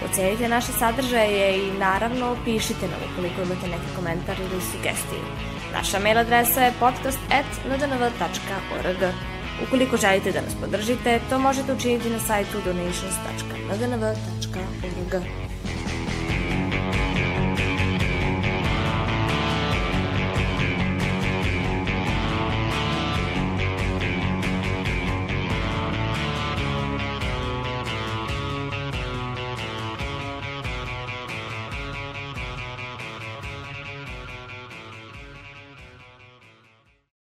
Ocenite 0.04 0.48
naše 0.48 0.72
sadržaje 0.72 1.58
i 1.58 1.72
naravno 1.78 2.36
pišite 2.44 2.88
nam 2.88 3.00
ukoliko 3.12 3.42
imate 3.42 3.68
neki 3.68 3.96
komentar 3.96 4.36
ili 4.40 4.60
sugestiju. 4.72 5.24
Naša 5.72 5.98
mail 5.98 6.18
adresa 6.18 6.60
je 6.60 6.72
podcast.ndnv.org. 6.80 9.02
Ukoliko 9.66 9.96
želite 9.96 10.32
da 10.32 10.40
nas 10.40 10.54
podržite, 10.60 11.20
to 11.30 11.38
možete 11.38 11.72
učiniti 11.72 12.10
na 12.10 12.20
sajtu 12.20 12.58
donations.ndnv.org. 12.64 15.45